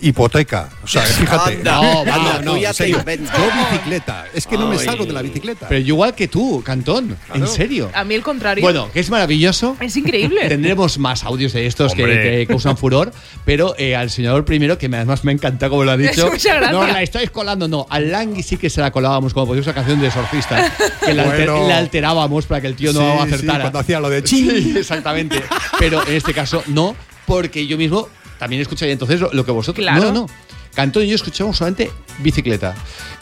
Hipoteca. 0.00 0.68
O 0.82 0.86
sea, 0.86 1.02
fíjate. 1.02 1.56
Anda, 1.56 1.72
No, 1.80 2.00
anda, 2.00 2.16
no, 2.40 2.42
no, 2.52 2.56
ya 2.56 2.72
te 2.72 2.88
inventas. 2.88 3.36
yo 3.36 3.44
bicicleta. 3.70 4.26
Es 4.34 4.46
que 4.46 4.56
no 4.56 4.68
me 4.68 4.78
salgo 4.78 5.04
de 5.06 5.12
la 5.12 5.22
bicicleta. 5.22 5.68
Pero 5.68 5.80
yo 5.80 5.94
igual 5.94 6.14
que 6.14 6.28
tú, 6.28 6.62
Cantón. 6.64 7.16
En 7.34 7.46
serio. 7.46 7.90
A 7.94 8.04
mí 8.04 8.14
el 8.14 8.22
contrario. 8.22 8.62
Bueno, 8.62 8.90
que 8.92 9.00
es 9.00 9.10
maravilloso. 9.10 9.76
es 9.80 9.96
increíble. 9.96 10.40
Tendremos 10.48 10.98
más 10.98 11.24
audios 11.24 11.52
de 11.52 11.66
estos 11.66 11.94
que, 11.94 12.46
causan 12.48 12.76
furor, 12.76 13.12
pero 13.44 13.74
eh, 13.78 13.94
al 13.96 14.10
señor 14.10 14.44
primero, 14.44 14.78
que 14.78 14.86
además 14.86 15.24
me 15.24 15.32
encanta 15.32 15.68
como 15.68 15.84
lo 15.84 15.90
ha 15.92 15.96
dicho. 15.96 16.26
Muchas 16.30 16.56
gracias. 16.56 16.72
No 16.72 16.86
la 16.86 17.02
estáis 17.02 17.30
colando, 17.30 17.68
no. 17.68 17.86
Al 17.90 18.10
Langui 18.10 18.42
sí 18.42 18.56
que 18.56 18.70
se 18.70 18.80
la 18.80 18.90
colábamos 18.90 19.34
como 19.34 19.46
podíamos 19.46 19.66
una 19.66 19.74
canción 19.74 20.00
de 20.00 20.10
Sorcista, 20.10 20.72
que 21.04 21.14
la, 21.14 21.24
alter- 21.24 21.50
Bueno. 21.50 21.68
la 21.68 21.78
alterábamos 21.78 22.46
para 22.46 22.60
que 22.60 22.66
el 22.68 22.76
tío 22.76 22.92
no 22.92 23.00
Sí, 23.00 23.06
sí, 23.28 23.34
acertara. 23.34 23.60
cuando 23.62 23.78
hacía 23.80 24.00
lo 24.00 24.08
de 24.10 24.26
Sí, 24.26 24.74
exactamente. 24.76 25.42
Pero 25.78 26.06
en 26.06 26.14
este 26.14 26.32
caso 26.34 26.62
no, 26.66 26.94
porque 27.26 27.66
yo 27.66 27.76
mismo 27.78 28.08
también 28.38 28.62
escucharía 28.62 28.92
entonces 28.92 29.20
lo, 29.20 29.30
lo 29.32 29.44
que 29.44 29.50
vosotros. 29.52 29.82
Claro. 29.84 30.02
No, 30.02 30.12
no. 30.12 30.26
Cantón 30.74 31.02
y 31.02 31.08
yo 31.08 31.16
escuchamos 31.16 31.56
solamente 31.56 31.90
bicicleta. 32.20 32.74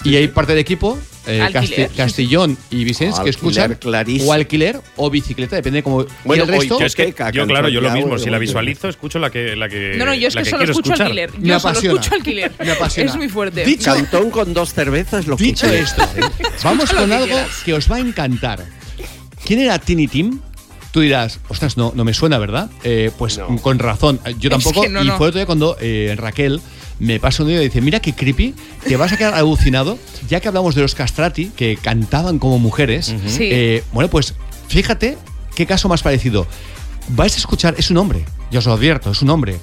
Y 0.04 0.14
hay 0.16 0.28
parte 0.28 0.52
del 0.52 0.60
equipo, 0.60 0.98
eh, 1.26 1.40
Alquiler, 1.40 1.88
Casti- 1.88 1.88
sí, 1.90 1.96
Castellón 1.96 2.58
y 2.70 2.84
Vicens, 2.84 3.18
que 3.20 3.30
escuchan 3.30 3.74
clarísimo. 3.80 4.30
o 4.30 4.34
alquiler 4.34 4.78
o 4.96 5.08
bicicleta, 5.08 5.56
depende 5.56 5.78
de 5.78 5.82
cómo. 5.82 6.04
Bueno, 6.24 6.44
y 6.44 6.46
el 6.46 6.52
resto, 6.52 6.74
hoy 6.74 6.80
Yo 6.80 6.86
es 6.86 6.94
que, 6.94 7.02
Hipoteca, 7.04 7.30
yo 7.30 7.46
claro, 7.46 7.68
yo 7.70 7.80
lo 7.80 7.90
mismo. 7.92 8.18
Si 8.18 8.28
la 8.28 8.38
visualizo, 8.38 8.88
escucho 8.90 9.18
la 9.18 9.30
que, 9.30 9.56
la 9.56 9.70
que 9.70 9.94
No, 9.96 10.04
no, 10.04 10.12
yo 10.12 10.28
es 10.28 10.36
que 10.36 10.44
solo 10.44 10.64
escucho 10.64 10.90
escuchar. 10.92 11.06
alquiler. 11.06 11.30
Me 11.38 11.48
Yo 11.48 11.58
solo 11.60 11.70
apasiona. 11.70 11.94
escucho 12.00 12.14
alquiler. 12.14 12.52
Me 12.62 12.70
apasiona. 12.72 13.10
Es 13.10 13.16
muy 13.16 13.28
fuerte. 13.30 13.64
Dicho- 13.64 13.94
Cantón 13.94 14.30
con 14.30 14.52
dos 14.52 14.74
cervezas 14.74 15.26
lo 15.26 15.36
Dicho 15.36 15.66
esto, 15.66 16.02
vamos 16.64 16.90
con 16.92 17.10
algo 17.10 17.36
que 17.64 17.72
os 17.72 17.90
va 17.90 17.96
a 17.96 18.00
encantar. 18.00 18.64
¿Quién 19.46 19.60
era 19.60 19.78
Tiny 19.78 20.08
Tim? 20.08 20.40
Tú 20.92 21.00
dirás, 21.00 21.40
ostras, 21.48 21.76
no, 21.76 21.92
no 21.94 22.04
me 22.04 22.14
suena, 22.14 22.38
¿verdad? 22.38 22.70
Eh, 22.84 23.10
pues 23.18 23.36
No. 23.38 23.56
con 23.58 23.78
razón, 23.78 24.18
yo 24.38 24.48
Es 24.48 24.50
tampoco. 24.50 24.82
que 24.82 24.88
no, 24.88 25.02
y 25.02 25.06
no. 25.08 25.16
fue 25.18 25.28
otro 25.28 25.38
día 25.38 25.46
cuando 25.46 25.76
eh, 25.80 26.14
Raquel 26.16 26.60
me 26.98 27.20
pasa 27.20 27.42
un 27.42 27.50
día 27.50 27.60
y 27.60 27.64
dice, 27.64 27.80
mira 27.82 28.00
qué 28.00 28.14
creepy, 28.14 28.54
te 28.86 28.96
vas 28.96 29.12
a 29.12 29.18
quedar 29.18 29.34
alucinado, 29.34 29.98
ya 30.28 30.40
que 30.40 30.48
hablamos 30.48 30.74
de 30.74 30.80
los 30.82 30.94
castrati, 30.94 31.46
que 31.54 31.76
cantaban 31.76 32.38
como 32.38 32.58
mujeres. 32.58 33.14
Sí. 33.26 33.48
eh, 33.52 33.84
bueno, 33.92 34.08
pues 34.08 34.34
fíjate 34.68 35.18
qué 35.54 35.66
caso 35.66 35.88
más 35.88 36.02
parecido. 36.02 36.46
Vais 37.08 37.34
a 37.34 37.38
escuchar, 37.38 37.74
es 37.78 37.90
un 37.90 37.98
hombre, 37.98 38.24
ya 38.50 38.58
os 38.60 38.66
lo 38.66 38.72
advierto, 38.72 39.10
es 39.10 39.20
un 39.22 39.30
hombre, 39.30 39.58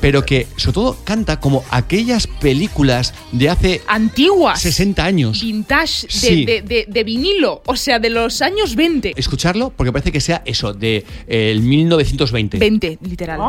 pero 0.00 0.24
que 0.24 0.46
sobre 0.56 0.74
todo 0.74 0.96
canta 1.04 1.40
como 1.40 1.64
aquellas 1.70 2.26
películas 2.26 3.14
de 3.32 3.48
hace 3.50 3.82
Antiguas. 3.86 4.60
60 4.60 5.04
años. 5.04 5.40
Vintage 5.42 6.06
de, 6.06 6.12
Sí. 6.12 6.44
de, 6.44 6.62
de- 6.62 6.84
de 6.88 7.04
vinilo. 7.04 7.62
O 7.66 7.76
sea, 7.76 7.98
de 7.98 8.10
los 8.10 8.42
años 8.42 8.74
20. 8.76 9.12
Escucharlo 9.16 9.72
porque 9.76 9.92
parece 9.92 10.12
que 10.12 10.20
sea 10.20 10.42
eso, 10.44 10.72
de 10.72 11.04
eh, 11.26 11.50
el 11.50 11.60
1920. 11.62 12.58
20, 12.58 12.98
literal. 13.02 13.40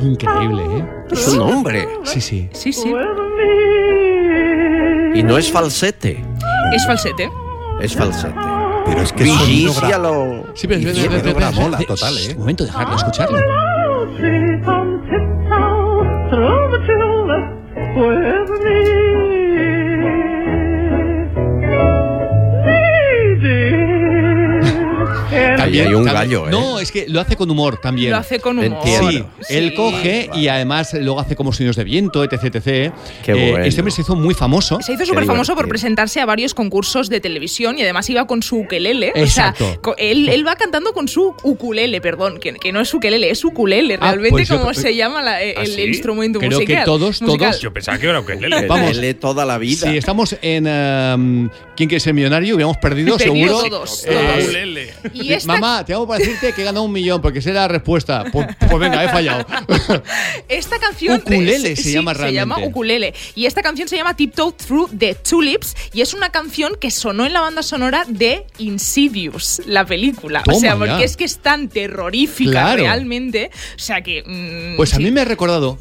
Increíble, 0.00 0.62
¿eh? 0.78 0.84
Es 1.10 1.28
un 1.28 1.40
hombre. 1.40 1.86
Sí, 2.04 2.20
sí. 2.20 2.48
Sí, 2.52 2.72
sí. 2.72 2.92
Y 5.14 5.22
no 5.22 5.38
es 5.38 5.50
falsete. 5.50 6.22
Es 6.74 6.86
falsete. 6.86 7.30
Es 7.82 7.96
falsete. 7.96 8.34
Pero 8.86 9.02
es 9.02 9.12
que 9.12 9.24
Bee 9.24 9.32
sonido 9.32 9.72
Gees 9.72 9.82
gra- 9.82 9.88
ya 9.90 9.98
lo. 9.98 10.44
Sí, 10.54 10.66
pero, 10.68 10.80
pero- 10.82 11.34
pero- 11.34 11.52
mola 11.52 11.78
total, 11.86 12.18
¿eh? 12.18 12.32
Un 12.34 12.38
momento, 12.40 12.64
dejarlo 12.64 12.96
escucharlo. 12.96 13.38
Ahí 25.80 25.86
hay 25.88 25.94
un 25.94 26.04
también- 26.04 26.14
gallo, 26.14 26.48
¿eh? 26.48 26.50
No, 26.50 26.78
es 26.80 26.90
que 26.92 27.06
lo 27.08 27.20
hace 27.20 27.36
con 27.36 27.50
humor 27.50 27.78
también. 27.80 28.10
Lo 28.10 28.16
hace 28.18 28.40
con 28.40 28.58
humor. 28.58 28.78
Entiendo. 28.86 29.30
Sí, 29.40 29.54
él 29.54 29.74
coge 29.74 30.30
y 30.34 30.48
además 30.48 30.94
luego 30.94 31.20
hace 31.20 31.36
como 31.36 31.52
sonidos 31.52 31.76
de 31.76 31.84
viento, 31.84 32.24
etc. 32.24 32.44
etc. 32.56 32.92
Qué 33.24 33.32
Eh, 33.32 33.50
bueno. 33.50 33.64
Este 33.64 33.80
hombre 33.80 33.92
se 33.92 34.02
hizo 34.02 34.16
muy 34.16 34.34
famoso. 34.34 34.78
Se 34.82 34.92
hizo 34.92 35.06
súper 35.06 35.24
famoso 35.24 35.54
por 35.54 35.68
presentarse 35.68 36.20
a 36.20 36.26
varios 36.26 36.54
concursos 36.54 37.08
de 37.08 37.20
televisión 37.20 37.78
y 37.78 37.82
además 37.82 38.08
iba 38.10 38.26
con 38.26 38.42
su 38.42 38.58
ukelele. 38.58 39.12
Exacto. 39.14 39.64
O 39.64 39.68
sea, 39.68 39.76
co- 39.80 39.94
él, 39.98 40.28
él 40.28 40.46
va 40.46 40.56
cantando 40.56 40.92
con 40.92 41.08
su 41.08 41.34
ukulele, 41.42 42.00
perdón, 42.00 42.38
que, 42.40 42.52
que 42.54 42.72
no 42.72 42.80
es 42.80 42.92
ukelele, 42.94 43.30
es 43.30 43.44
ukulele, 43.44 43.94
Ah, 44.00 44.08
realmente 44.12 44.30
pues 44.30 44.48
yo- 44.48 44.58
como 44.60 44.74
se 44.74 44.94
llama 44.94 45.22
la- 45.22 45.36
¿Ah, 45.36 45.42
el 45.42 45.66
sí? 45.66 45.82
instrumento 45.82 46.38
Creo 46.38 46.58
que 46.60 46.76
todos- 46.84 47.20
musical. 47.22 47.38
todos- 47.50 47.60
Yo 47.60 47.72
pensaba 47.72 47.98
que 47.98 48.06
era 48.08 48.24
que 48.24 48.34
lele. 48.36 48.66
Vamos. 48.66 48.92
Toda 49.20 49.44
la 49.44 49.58
vida. 49.58 49.90
Si 49.90 49.96
estamos 49.96 50.36
en 50.42 50.66
em, 50.66 51.48
¿Quién 51.76 51.88
quiere 51.88 52.00
ser 52.00 52.12
millonario? 52.14 52.54
Hubiéramos 52.54 52.76
perdido, 52.76 53.18
seguro. 53.18 53.62
todos, 53.62 54.04
Eh, 54.06 54.10
todos. 54.12 55.14
Y 55.14 55.32
este 55.32 55.46
Mamá, 55.62 55.84
te 55.84 55.92
hago 55.94 56.08
para 56.08 56.18
decirte 56.18 56.52
que 56.52 56.62
he 56.62 56.64
ganado 56.64 56.84
un 56.84 56.90
millón 56.90 57.22
porque 57.22 57.38
esa 57.38 57.50
era 57.50 57.60
la 57.62 57.68
respuesta. 57.68 58.24
Pues, 58.32 58.48
pues 58.58 58.78
venga, 58.80 59.04
he 59.04 59.08
fallado. 59.08 59.46
Esta 60.48 60.78
canción 60.80 61.20
Ukulele 61.20 61.76
se 61.76 61.82
sí, 61.84 61.92
llama 61.92 62.14
Se 62.14 62.32
llama 62.32 62.56
realmente. 62.56 62.68
Ukulele. 62.68 63.14
Y 63.36 63.46
esta 63.46 63.62
canción 63.62 63.86
se 63.86 63.96
llama 63.96 64.16
Tiptoe 64.16 64.52
Through 64.52 64.90
the 64.98 65.14
Tulips 65.14 65.76
y 65.92 66.00
es 66.00 66.14
una 66.14 66.30
canción 66.30 66.72
que 66.80 66.90
sonó 66.90 67.26
en 67.26 67.32
la 67.32 67.40
banda 67.42 67.62
sonora 67.62 68.04
de 68.08 68.44
Insidious, 68.58 69.62
la 69.66 69.86
película. 69.86 70.42
o 70.50 70.54
sea, 70.58 70.72
ya. 70.72 70.76
porque 70.78 71.04
es 71.04 71.16
que 71.16 71.24
es 71.24 71.38
tan 71.38 71.68
terrorífica 71.68 72.50
Claro. 72.50 72.82
realmente. 72.82 73.50
O 73.76 73.78
sea 73.78 74.02
que. 74.02 74.24
mm, 74.26 74.76
Pues 74.76 74.94
a 74.94 74.98
mí 74.98 75.12
me 75.12 75.20
ha 75.20 75.24
recordado 75.24 75.78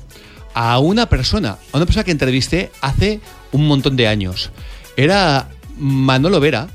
a 0.53 0.77
una 0.77 1.09
persona, 1.09 1.57
a 1.71 1.77
una 1.77 1.85
persona 1.87 2.03
que 2.03 2.11
entrevisté 2.11 2.69
hace 2.81 3.19
un 3.51 3.67
montón 3.67 3.95
de 3.97 4.07
años. 4.07 4.51
Era 4.95 5.49
Manolo 5.77 6.39
Vera. 6.39 6.67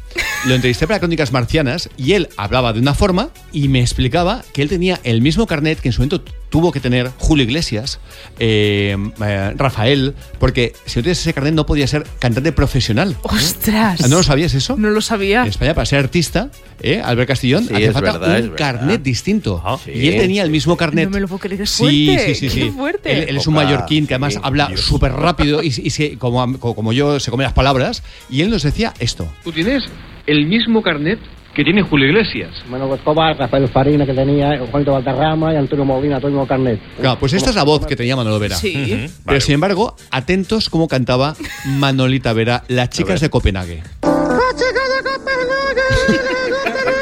Lo 0.46 0.54
entrevisté 0.54 0.86
para 0.86 1.00
Crónicas 1.00 1.32
Marcianas 1.32 1.88
y 1.96 2.12
él 2.12 2.28
hablaba 2.36 2.72
de 2.72 2.78
una 2.80 2.94
forma 2.94 3.30
y 3.52 3.68
me 3.68 3.80
explicaba 3.80 4.44
que 4.52 4.62
él 4.62 4.68
tenía 4.68 5.00
el 5.02 5.20
mismo 5.20 5.46
carnet 5.46 5.80
que 5.80 5.88
en 5.88 5.92
su 5.92 6.00
momento 6.02 6.22
tuvo 6.50 6.70
que 6.70 6.78
tener 6.78 7.10
Julio 7.18 7.42
Iglesias, 7.44 7.98
eh, 8.38 8.96
eh, 9.24 9.52
Rafael, 9.56 10.14
porque 10.38 10.72
si 10.86 10.98
no 10.98 11.02
tienes 11.02 11.18
ese 11.20 11.34
carnet 11.34 11.52
no 11.54 11.66
podías 11.66 11.90
ser 11.90 12.06
cantante 12.20 12.52
profesional. 12.52 13.16
¡Ostras! 13.22 14.08
¿No 14.08 14.18
lo 14.18 14.22
sabías 14.22 14.54
eso? 14.54 14.76
No 14.76 14.90
lo 14.90 15.00
sabía. 15.00 15.42
En 15.42 15.48
España, 15.48 15.74
para 15.74 15.84
ser 15.86 15.98
artista, 15.98 16.50
¿eh? 16.80 17.02
Albert 17.04 17.28
Castillón, 17.28 17.66
Sí, 17.66 17.74
hace 17.74 17.92
falta 17.92 18.18
verdad, 18.18 18.44
un 18.44 18.50
carnet 18.50 19.02
distinto. 19.02 19.62
sí. 19.84 19.90
Y 19.92 20.08
él 20.08 20.20
tenía 20.20 20.44
el 20.44 20.50
mismo 20.50 20.76
carnet. 20.76 21.06
No 21.06 21.10
me 21.10 21.20
lo 21.20 21.26
puedo 21.28 21.40
creer, 21.40 21.62
es 21.62 21.70
Sí, 21.70 22.06
fuerte, 22.06 22.34
sí, 22.36 22.48
sí, 22.48 22.54
qué 22.60 22.64
sí. 22.66 22.70
fuerte. 22.70 23.12
Él, 23.12 23.28
él 23.30 23.36
es 23.38 23.46
un 23.48 23.54
mallorquín 23.54 24.06
que 24.06 24.14
además 24.14 24.34
sí, 24.34 24.40
habla 24.42 24.70
súper 24.76 25.12
rápido 25.12 25.62
y, 25.62 25.66
y 25.66 25.90
se- 25.90 26.16
como, 26.16 26.58
como 26.60 26.92
yo 26.92 27.18
se 27.18 27.30
come 27.32 27.42
las 27.44 27.52
palabras. 27.52 28.02
Y 28.30 28.42
él 28.42 28.50
nos 28.50 28.62
decía 28.62 28.94
esto. 29.00 29.26
Tú 29.42 29.50
tienes 29.52 29.82
el 30.26 30.46
mismo 30.46 30.82
carnet 30.82 31.18
que 31.54 31.64
tiene 31.64 31.82
Julio 31.82 32.08
Iglesias. 32.08 32.50
Manuel 32.68 32.98
Escobar, 32.98 33.38
Rafael 33.38 33.66
Farina 33.68 34.04
que 34.04 34.12
tenía, 34.12 34.58
Juanito 34.70 34.92
Valderrama 34.92 35.54
y 35.54 35.56
Antonio 35.56 35.86
Molina, 35.86 36.18
todo 36.18 36.28
el 36.28 36.34
mismo 36.34 36.46
carnet. 36.46 36.78
Claro, 37.00 37.18
pues 37.18 37.32
esta 37.32 37.48
es 37.48 37.56
la 37.56 37.62
voz 37.62 37.86
que 37.86 37.96
tenía 37.96 38.14
Manolo 38.14 38.38
Vera. 38.38 38.56
Sí. 38.56 39.08
Pero 39.24 39.40
sin 39.40 39.54
embargo, 39.54 39.96
atentos 40.10 40.68
cómo 40.68 40.86
cantaba 40.86 41.34
Manolita 41.64 42.34
Vera, 42.34 42.62
las 42.68 42.90
chicas 42.90 43.22
de 43.22 43.30
Copenhague. 43.30 43.82
Increíble. 44.02 46.95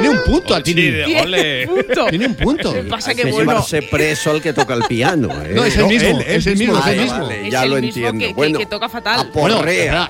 Tiene 0.00 0.08
un 0.10 0.24
punto 0.24 0.56
Sí, 0.56 0.62
Tini. 0.62 1.14
ole. 1.20 1.68
Tiene 2.10 2.26
un 2.26 2.34
punto. 2.34 2.72
Que 2.72 2.82
pasa 2.84 3.14
que 3.14 3.22
que 3.22 3.30
bueno. 3.30 3.52
llevarse 3.52 3.82
preso 3.82 4.30
al 4.30 4.42
que 4.42 4.52
toca 4.52 4.74
el 4.74 4.82
piano. 4.84 5.28
¿eh? 5.44 5.52
No, 5.54 5.64
es 5.64 5.76
el 5.76 5.86
mismo, 5.86 6.08
él- 6.20 6.24
él 6.26 6.36
es 6.36 6.46
el 6.46 6.56
mismo, 6.56 6.74
mismo 6.74 6.88
es 6.90 6.92
el 6.92 6.98
Vale, 6.98 7.02
mismo. 7.02 7.26
vale, 7.26 7.46
Es 7.46 7.52
ya 7.52 7.62
el 7.64 7.70
lo 7.70 7.76
mismo 7.76 7.88
entiendo. 7.88 8.20
que- 8.20 8.26
que- 8.28 8.34
bueno, 8.34 8.58
que 8.58 8.66
toca 8.66 8.88
fatal. 8.88 9.30
Bueno, 9.34 9.62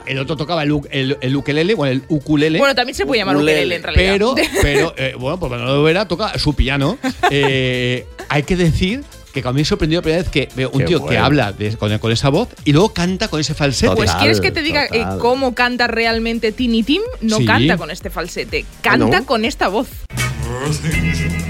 el 0.07 0.19
otro 0.19 0.37
tocaba 0.37 0.63
el, 0.63 0.79
el, 0.91 1.17
el 1.21 1.37
ukelele, 1.37 1.75
bueno, 1.75 1.93
el 1.93 2.03
ukulele. 2.09 2.59
Bueno, 2.59 2.75
también 2.75 2.95
se 2.95 3.07
puede 3.07 3.21
llamar 3.21 3.37
Ukulele. 3.37 3.59
ukelele 3.59 3.77
en 3.77 3.83
realidad. 3.83 4.13
Pero, 4.13 4.35
pero 4.63 4.95
eh, 4.97 5.15
bueno, 5.19 5.39
pues 5.39 5.51
Manolo 5.51 5.83
Vera 5.83 6.07
toca 6.07 6.39
su 6.39 6.55
piano. 6.55 6.99
Eh, 7.31 8.07
hay 8.29 8.43
que 8.43 8.57
decir 8.57 9.03
que 9.33 9.41
a 9.47 9.53
mí 9.53 9.61
me 9.61 9.65
sorprendió 9.65 9.99
la 9.99 10.03
primera 10.03 10.23
vez 10.23 10.31
que 10.31 10.49
veo 10.57 10.71
un 10.71 10.81
Qué 10.81 10.85
tío 10.87 11.07
que 11.07 11.19
habla 11.19 11.53
de- 11.53 11.77
con, 11.77 11.97
con 11.99 12.11
esa 12.13 12.29
voz 12.31 12.49
y 12.65 12.73
luego 12.73 12.93
canta 12.93 13.29
con 13.29 13.41
ese 13.41 13.55
falsete. 13.55 13.95
Pues 13.95 14.07
Total, 14.11 14.21
quieres 14.21 14.41
que 14.41 14.53
te 14.53 14.63
diga 14.63 14.85
eh, 14.87 14.89
total. 14.93 15.19
cómo 15.19 15.55
canta 15.55 15.87
realmente 15.87 16.53
Tiny 16.53 16.83
Tim, 16.83 17.03
no 17.21 17.39
Sí. 17.39 17.45
canta 17.47 17.77
con 17.77 17.91
este 17.91 18.11
falsete, 18.11 18.65
canta 18.83 19.21
¿no? 19.21 19.27
con 19.27 19.45
esta 19.45 19.69
voz. 19.69 19.89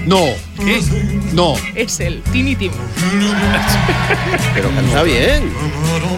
No, 0.05 0.25
no, 1.33 1.55
Es 1.75 1.99
el 1.99 2.21
Tiny 2.31 2.55
Tim. 2.55 2.71
Pero 4.53 4.69
canta 4.75 5.03
bien. 5.03 5.51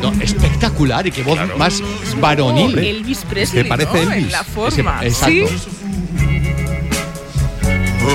no, 0.01 0.11
espectacular 0.21 1.07
y 1.07 1.11
qué 1.11 1.23
voz 1.23 1.39
más 1.57 1.81
varonil. 2.19 2.77
Oh, 2.77 2.81
Elvis 2.81 3.19
Presley, 3.29 3.63
Se 3.63 3.69
parece 3.69 4.01
Elvis. 4.01 4.17
En 4.25 4.31
la 4.31 4.43
forma. 4.43 5.05
Ese- 5.05 5.07
exacto. 5.07 5.47
Sí. 5.47 5.71
Tú 8.01 8.07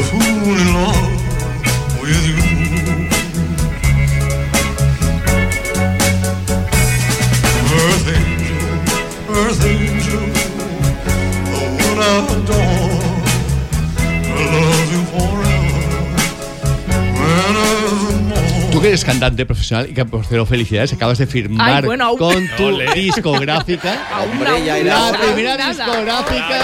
que 18.87 18.91
eres 18.91 19.05
cantante 19.05 19.45
profesional 19.47 19.89
y 19.91 19.95
que 19.95 20.05
por 20.05 20.25
cero 20.25 20.47
felicidades, 20.47 20.93
acabas 20.93 21.19
de 21.19 21.27
firmar 21.27 21.79
Ay, 21.83 21.85
bueno, 21.85 22.05
aún- 22.05 22.19
con 22.19 22.49
tu 22.57 22.65
Ole. 22.67 22.87
discográfica. 22.95 23.99
Hombre, 24.23 24.65
ya 24.65 24.79
era 24.79 25.11
La 25.11 25.19
primera 25.19 25.57
nada. 25.57 25.87
discográfica 25.87 26.61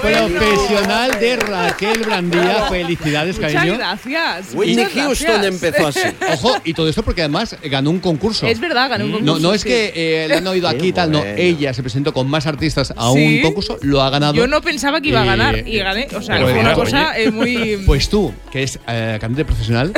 Bueno. 0.00 0.28
profesional 0.38 1.10
de 1.18 1.36
Raquel 1.36 1.98
Brandía. 2.00 2.66
Felicidades, 2.68 3.36
Muchas 3.36 3.52
cariño. 3.54 3.76
gracias. 3.76 4.48
Whitney 4.54 4.76
muchas 4.84 4.92
Houston 4.92 5.26
gracias. 5.42 5.62
empezó 5.64 5.86
así. 5.88 6.00
Ojo, 6.34 6.56
y 6.64 6.74
todo 6.74 6.88
esto 6.88 7.02
porque 7.02 7.22
además 7.22 7.56
ganó 7.64 7.90
un 7.90 7.98
concurso. 7.98 8.46
Es 8.46 8.60
verdad, 8.60 8.90
ganó 8.90 9.06
un 9.06 9.10
No, 9.10 9.16
concurso. 9.18 9.40
no 9.40 9.54
es 9.54 9.62
sí. 9.62 9.68
que 9.68 9.92
eh, 9.96 10.28
la 10.28 10.36
han 10.38 10.46
oído 10.46 10.68
aquí 10.68 10.88
y 10.88 10.92
tal, 10.92 11.10
no. 11.10 11.24
Ella 11.24 11.74
se 11.74 11.82
presentó 11.82 12.12
con 12.12 12.28
más 12.30 12.46
artistas 12.46 12.92
a 12.96 13.10
Sí. 13.12 13.36
un 13.38 13.42
concurso, 13.42 13.78
lo 13.82 14.00
ha 14.02 14.10
ganado. 14.10 14.34
Yo 14.34 14.46
no 14.46 14.60
pensaba 14.62 15.00
que 15.00 15.08
iba 15.08 15.22
a 15.22 15.24
ganar 15.24 15.56
Eh, 15.56 15.64
y 15.66 15.78
gané. 15.78 16.06
O 16.16 16.22
sea, 16.22 16.38
fue 16.40 16.52
una 16.52 16.74
cosa 16.74 17.18
eh, 17.18 17.30
muy. 17.32 17.78
Pues 17.84 18.08
tú, 18.08 18.32
que 18.52 18.62
es 18.62 18.78
eh, 18.86 19.18
cantante 19.20 19.44
profesional, 19.44 19.92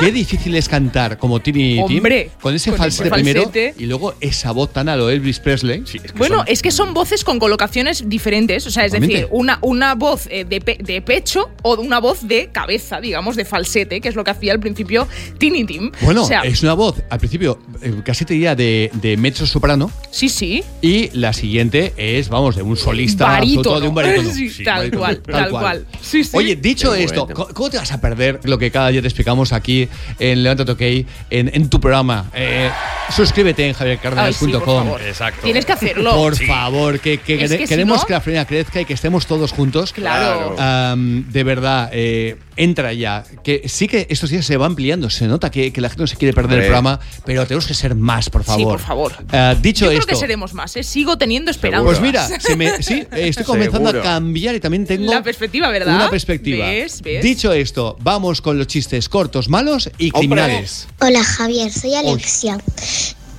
qué 0.00 0.10
difícil 0.12 0.54
es 0.56 0.68
cantar 0.68 1.18
como 1.18 1.40
Tini 1.40 1.82
Tim 1.86 1.96
Hombre, 1.98 2.30
con 2.40 2.54
ese 2.54 2.70
con 2.70 2.78
falsete 2.78 3.10
primero 3.10 3.50
y 3.78 3.86
luego 3.86 4.14
esa 4.20 4.52
voz 4.52 4.72
tan 4.72 4.88
a 4.88 4.96
lo 4.96 5.10
Elvis 5.10 5.38
Presley. 5.40 5.84
Bueno, 6.16 6.42
es 6.46 6.62
que 6.62 6.70
son 6.70 6.94
voces 6.94 7.24
con 7.24 7.38
colocaciones 7.38 8.08
diferentes. 8.08 8.66
O 8.66 8.70
sea, 8.70 8.84
es 8.84 8.92
decir, 8.92 9.28
una, 9.30 9.58
una 9.62 9.94
voz 9.94 10.26
eh, 10.30 10.44
de, 10.44 10.60
pe- 10.60 10.78
de 10.82 11.02
pecho 11.02 11.50
o 11.62 11.74
una 11.80 12.00
voz 12.00 12.26
de 12.26 12.48
cabeza, 12.52 13.00
digamos, 13.00 13.36
de 13.36 13.44
falsete, 13.44 14.00
que 14.00 14.08
es 14.08 14.14
lo 14.14 14.24
que 14.24 14.30
hacía 14.30 14.52
al 14.52 14.60
principio 14.60 15.06
Tiny 15.38 15.64
Tim. 15.64 15.92
Bueno, 16.02 16.22
o 16.24 16.26
sea, 16.26 16.40
es 16.40 16.62
una 16.62 16.74
voz 16.74 16.96
al 17.10 17.18
principio 17.18 17.58
eh, 17.82 17.94
casi 18.04 18.24
te 18.24 18.34
diría 18.34 18.54
de, 18.54 18.90
de 18.94 19.16
mezzo 19.16 19.46
soprano 19.46 19.90
sí, 20.10 20.28
sí. 20.28 20.62
y 20.80 21.10
la 21.12 21.32
siguiente 21.32 21.92
es, 21.96 22.28
vamos, 22.28 22.56
de 22.56 22.62
un 22.62 22.76
solista 22.76 23.26
Barítono. 23.26 23.80
de 23.80 23.88
un 23.88 23.94
barítono. 23.94 24.30
Sí, 24.34 24.48
Sí, 24.50 24.64
tal 24.64 24.78
barítono, 24.90 25.00
cual, 25.00 25.20
tal 25.22 25.50
cual. 25.50 25.86
Sí, 26.00 26.24
sí. 26.24 26.30
Oye, 26.34 26.56
dicho 26.56 26.94
esto, 26.94 27.24
bueno. 27.26 27.34
¿cómo, 27.34 27.54
cómo 27.54 27.70
te 27.70 27.76
vas 27.78 27.92
a 27.92 28.00
perder 28.00 28.40
lo 28.44 28.58
que 28.58 28.70
cada 28.70 28.88
día 28.88 29.00
te 29.02 29.08
explicamos 29.08 29.52
aquí 29.52 29.88
en 30.18 30.42
Levántate 30.42 30.72
OK, 30.72 31.06
en, 31.30 31.50
en 31.54 31.68
tu 31.70 31.80
programa? 31.80 32.30
Eh, 32.34 32.70
suscríbete 33.14 33.66
en 33.66 33.74
sí, 33.74 33.78
javiercardenas.com. 33.78 34.60
favor. 34.84 35.02
Exacto. 35.02 35.40
Tienes 35.42 35.64
que 35.66 35.72
hacerlo. 35.72 36.14
Por 36.14 36.36
Sí. 36.36 36.46
favor, 36.46 37.00
que, 37.00 37.18
si 37.48 37.64
queremos 37.66 38.00
no- 38.00 38.06
que 38.06 38.12
la 38.12 38.20
frena 38.20 38.44
crezca 38.44 38.80
y 38.80 38.84
que 38.84 38.94
estemos 38.94 39.26
todos 39.26 39.52
juntos. 39.52 39.92
Claro. 39.92 40.56
De 40.96 41.44
verdad, 41.44 41.90
eh, 41.92 42.36
entra 42.56 42.92
ya. 42.92 43.24
Que 43.42 43.68
sí 43.68 43.88
que 43.88 44.06
estos 44.10 44.30
días 44.30 44.44
se 44.44 44.56
va 44.56 44.66
ampliando. 44.66 45.08
Se 45.10 45.26
nota 45.26 45.50
que, 45.50 45.72
que 45.72 45.80
la 45.80 45.88
gente 45.88 46.02
no 46.02 46.06
se 46.06 46.16
quiere 46.16 46.34
perder 46.34 46.58
el 46.58 46.64
programa, 46.64 47.00
pero 47.24 47.46
tenemos 47.46 47.66
que 47.66 47.74
ser 47.74 47.94
más, 47.94 48.28
por 48.30 48.44
favor. 48.44 48.60
Sí, 48.60 48.64
por 48.64 48.78
favor. 48.80 49.12
Ah, 49.32 49.54
dicho 49.60 49.86
Yo 49.86 49.90
creo 49.90 50.00
esto. 50.00 50.10
que 50.10 50.16
seremos 50.16 50.54
más, 50.54 50.76
¿eh? 50.76 50.82
Sigo 50.82 51.16
teniendo 51.18 51.50
esperanza. 51.50 51.84
Pues 51.84 52.00
mira, 52.00 52.26
se 52.28 52.56
me- 52.56 52.82
sí, 52.82 53.04
estoy 53.12 53.44
comenzando 53.44 53.90
Seguro. 53.90 54.08
a 54.08 54.12
cambiar 54.14 54.54
y 54.54 54.60
también 54.60 54.86
tengo 54.86 55.10
La 55.12 55.22
perspectiva, 55.22 55.68
¿verdad? 55.70 55.94
una 55.96 56.10
perspectiva. 56.10 56.66
¿Ves? 56.66 57.00
¿Ves? 57.02 57.22
Dicho 57.22 57.52
esto, 57.52 57.96
vamos 58.00 58.40
con 58.42 58.58
los 58.58 58.66
chistes 58.66 59.08
cortos, 59.08 59.48
malos 59.48 59.79
y 59.98 60.10
criminales. 60.10 60.88
Hola 61.00 61.22
Javier, 61.24 61.72
soy 61.72 61.94
Alexia. 61.94 62.58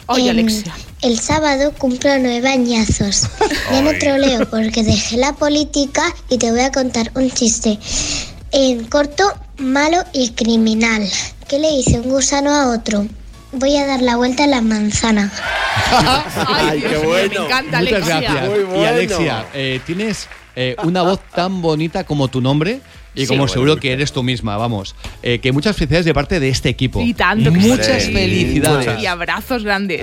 Oye, 0.07 0.29
Em, 0.29 0.39
Alexia. 0.39 0.74
El 1.01 1.19
sábado 1.19 1.74
cumplo 1.77 2.12
nueve 2.19 2.48
añazos. 2.50 3.24
Ya 3.71 3.81
no 3.81 3.91
troleo 3.98 4.50
porque 4.50 4.83
dejé 4.83 5.17
la 5.17 5.33
política 5.33 6.03
y 6.29 6.38
te 6.38 6.51
voy 6.51 6.62
a 6.62 6.71
contar 6.71 7.12
un 7.15 7.29
chiste. 7.31 7.79
En 8.51 8.86
corto, 8.86 9.24
malo 9.57 9.98
y 10.13 10.29
criminal. 10.31 11.07
¿Qué 11.48 11.60
le 11.60 11.69
dice 11.71 12.00
un 12.00 12.10
gusano 12.10 12.51
a 12.51 12.69
otro? 12.69 13.05
Voy 13.53 13.75
a 13.77 13.86
dar 13.86 14.01
la 14.01 14.15
vuelta 14.15 14.43
a 14.43 14.48
la 14.48 14.62
manzana. 14.62 15.31
Ay, 16.48 16.81
qué 16.81 16.89
Dios 16.89 17.03
bueno. 17.03 17.39
Me 17.41 17.45
encanta, 17.45 17.79
Muchas 17.79 17.93
Alexia. 17.93 18.19
gracias. 18.21 18.50
Muy 18.69 18.79
Y. 18.79 18.86
Alexia, 18.86 19.45
eh, 19.53 19.81
tienes 19.86 20.27
eh, 20.55 20.75
una 20.83 21.01
voz 21.01 21.19
tan 21.33 21.62
bonita 21.62 22.03
como 22.03 22.27
tu 22.27 22.41
nombre 22.41 22.81
y 23.15 23.22
Sí. 23.22 23.27
como 23.27 23.39
Bueno, 23.41 23.53
seguro 23.53 23.77
que 23.77 23.91
eres 23.91 24.12
tú 24.12 24.24
misma, 24.24 24.58
vamos. 24.58 24.96
Eh, 25.24 25.39
que 25.39 25.51
muchas 25.51 25.75
felicidades 25.75 26.06
de 26.06 26.13
parte 26.13 26.39
de 26.39 26.50
este 26.50 26.70
equipo. 26.70 27.01
Y 27.01 27.13
tanto 27.13 27.51
que 27.51 27.60
Muchas 27.60 28.03
sí. 28.03 28.12
felicidades. 28.13 29.01
Y 29.01 29.06
abrazos 29.06 29.63
grandes. 29.63 30.01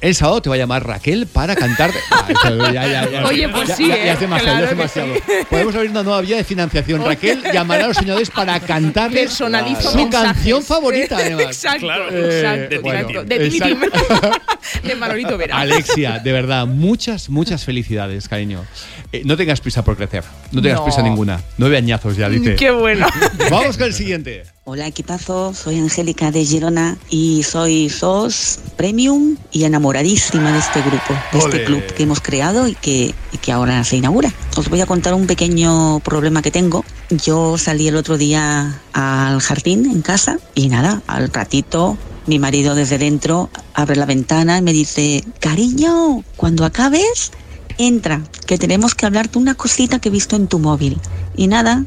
El 0.00 0.14
sábado 0.14 0.42
te 0.42 0.48
va 0.48 0.54
a 0.54 0.58
llamar 0.58 0.86
Raquel 0.86 1.26
para 1.26 1.54
cantar. 1.56 1.90
Ah, 2.44 2.70
ya, 2.72 3.08
ya. 3.10 3.24
Oye, 3.26 3.48
pues 3.48 3.70
sí, 3.76 3.90
¿eh? 3.90 4.10
es 4.12 4.20
demasiado, 4.20 4.58
ya 4.58 4.64
es 4.64 4.74
Claro 4.74 4.92
que 4.92 5.00
demasiado. 5.00 5.14
sí. 5.14 5.46
Podemos 5.50 5.74
abrir 5.76 5.90
una 5.90 6.02
nueva 6.02 6.20
vía 6.20 6.36
de 6.36 6.44
financiación. 6.44 7.04
Raquel 7.04 7.42
llamará 7.52 7.84
a 7.84 7.88
los 7.88 7.96
señores 7.96 8.30
para 8.30 8.58
cantarles 8.60 9.32
su 9.32 9.44
mensajes. 9.48 10.10
canción 10.10 10.62
favorita, 10.62 11.16
además. 11.16 11.44
Exacto, 11.46 11.80
Claro. 11.80 12.08
exacto, 12.10 12.74
Eh, 12.74 12.78
bueno, 12.78 13.00
exacto. 13.00 13.24
De. 13.24 14.88
De 14.88 14.94
Manolito 14.96 15.38
Vera. 15.38 15.58
Alexia, 15.58 16.18
de 16.18 16.32
verdad, 16.32 16.66
muchas, 16.66 17.28
muchas 17.28 17.64
felicidades, 17.64 18.28
cariño. 18.28 18.64
Eh, 19.12 19.22
no 19.24 19.36
tengas 19.36 19.60
prisa 19.60 19.84
por 19.84 19.96
crecer. 19.96 20.24
No 20.52 20.60
tengas 20.60 20.78
No. 20.80 20.84
prisa 20.84 21.02
ninguna. 21.02 21.40
Nueve 21.58 21.76
añazos 21.76 22.16
ya, 22.16 22.28
dice. 22.28 22.56
Qué 22.56 22.70
bueno. 22.70 23.06
Vamos 23.50 23.76
con 23.76 23.86
el 23.86 23.94
siguiente. 23.94 24.44
Hola 24.68 24.88
equipazo, 24.88 25.54
soy 25.54 25.78
Angélica 25.78 26.32
de 26.32 26.44
Girona 26.44 26.98
y 27.08 27.44
soy 27.44 27.88
SOS 27.88 28.58
Premium 28.76 29.36
y 29.52 29.62
enamoradísima 29.62 30.50
de 30.50 30.58
este 30.58 30.80
grupo, 30.80 31.14
de 31.32 31.38
este 31.38 31.64
club 31.64 31.86
que 31.94 32.02
hemos 32.02 32.20
creado 32.20 32.66
y 32.66 32.74
que, 32.74 33.14
y 33.30 33.38
que 33.38 33.52
ahora 33.52 33.84
se 33.84 33.96
inaugura. 33.96 34.32
Os 34.56 34.68
voy 34.68 34.80
a 34.80 34.86
contar 34.86 35.14
un 35.14 35.28
pequeño 35.28 36.00
problema 36.00 36.42
que 36.42 36.50
tengo. 36.50 36.84
Yo 37.10 37.58
salí 37.58 37.86
el 37.86 37.94
otro 37.94 38.18
día 38.18 38.82
al 38.92 39.40
jardín 39.40 39.86
en 39.86 40.02
casa 40.02 40.40
y 40.56 40.66
nada, 40.68 41.00
al 41.06 41.32
ratito 41.32 41.96
mi 42.26 42.40
marido 42.40 42.74
desde 42.74 42.98
dentro 42.98 43.50
abre 43.72 43.94
la 43.94 44.04
ventana 44.04 44.58
y 44.58 44.62
me 44.62 44.72
dice, 44.72 45.22
cariño, 45.38 46.24
cuando 46.34 46.64
acabes, 46.64 47.30
entra, 47.78 48.20
que 48.46 48.58
tenemos 48.58 48.96
que 48.96 49.06
hablarte 49.06 49.38
una 49.38 49.54
cosita 49.54 50.00
que 50.00 50.08
he 50.08 50.12
visto 50.12 50.34
en 50.34 50.48
tu 50.48 50.58
móvil. 50.58 50.98
Y 51.36 51.46
nada, 51.46 51.84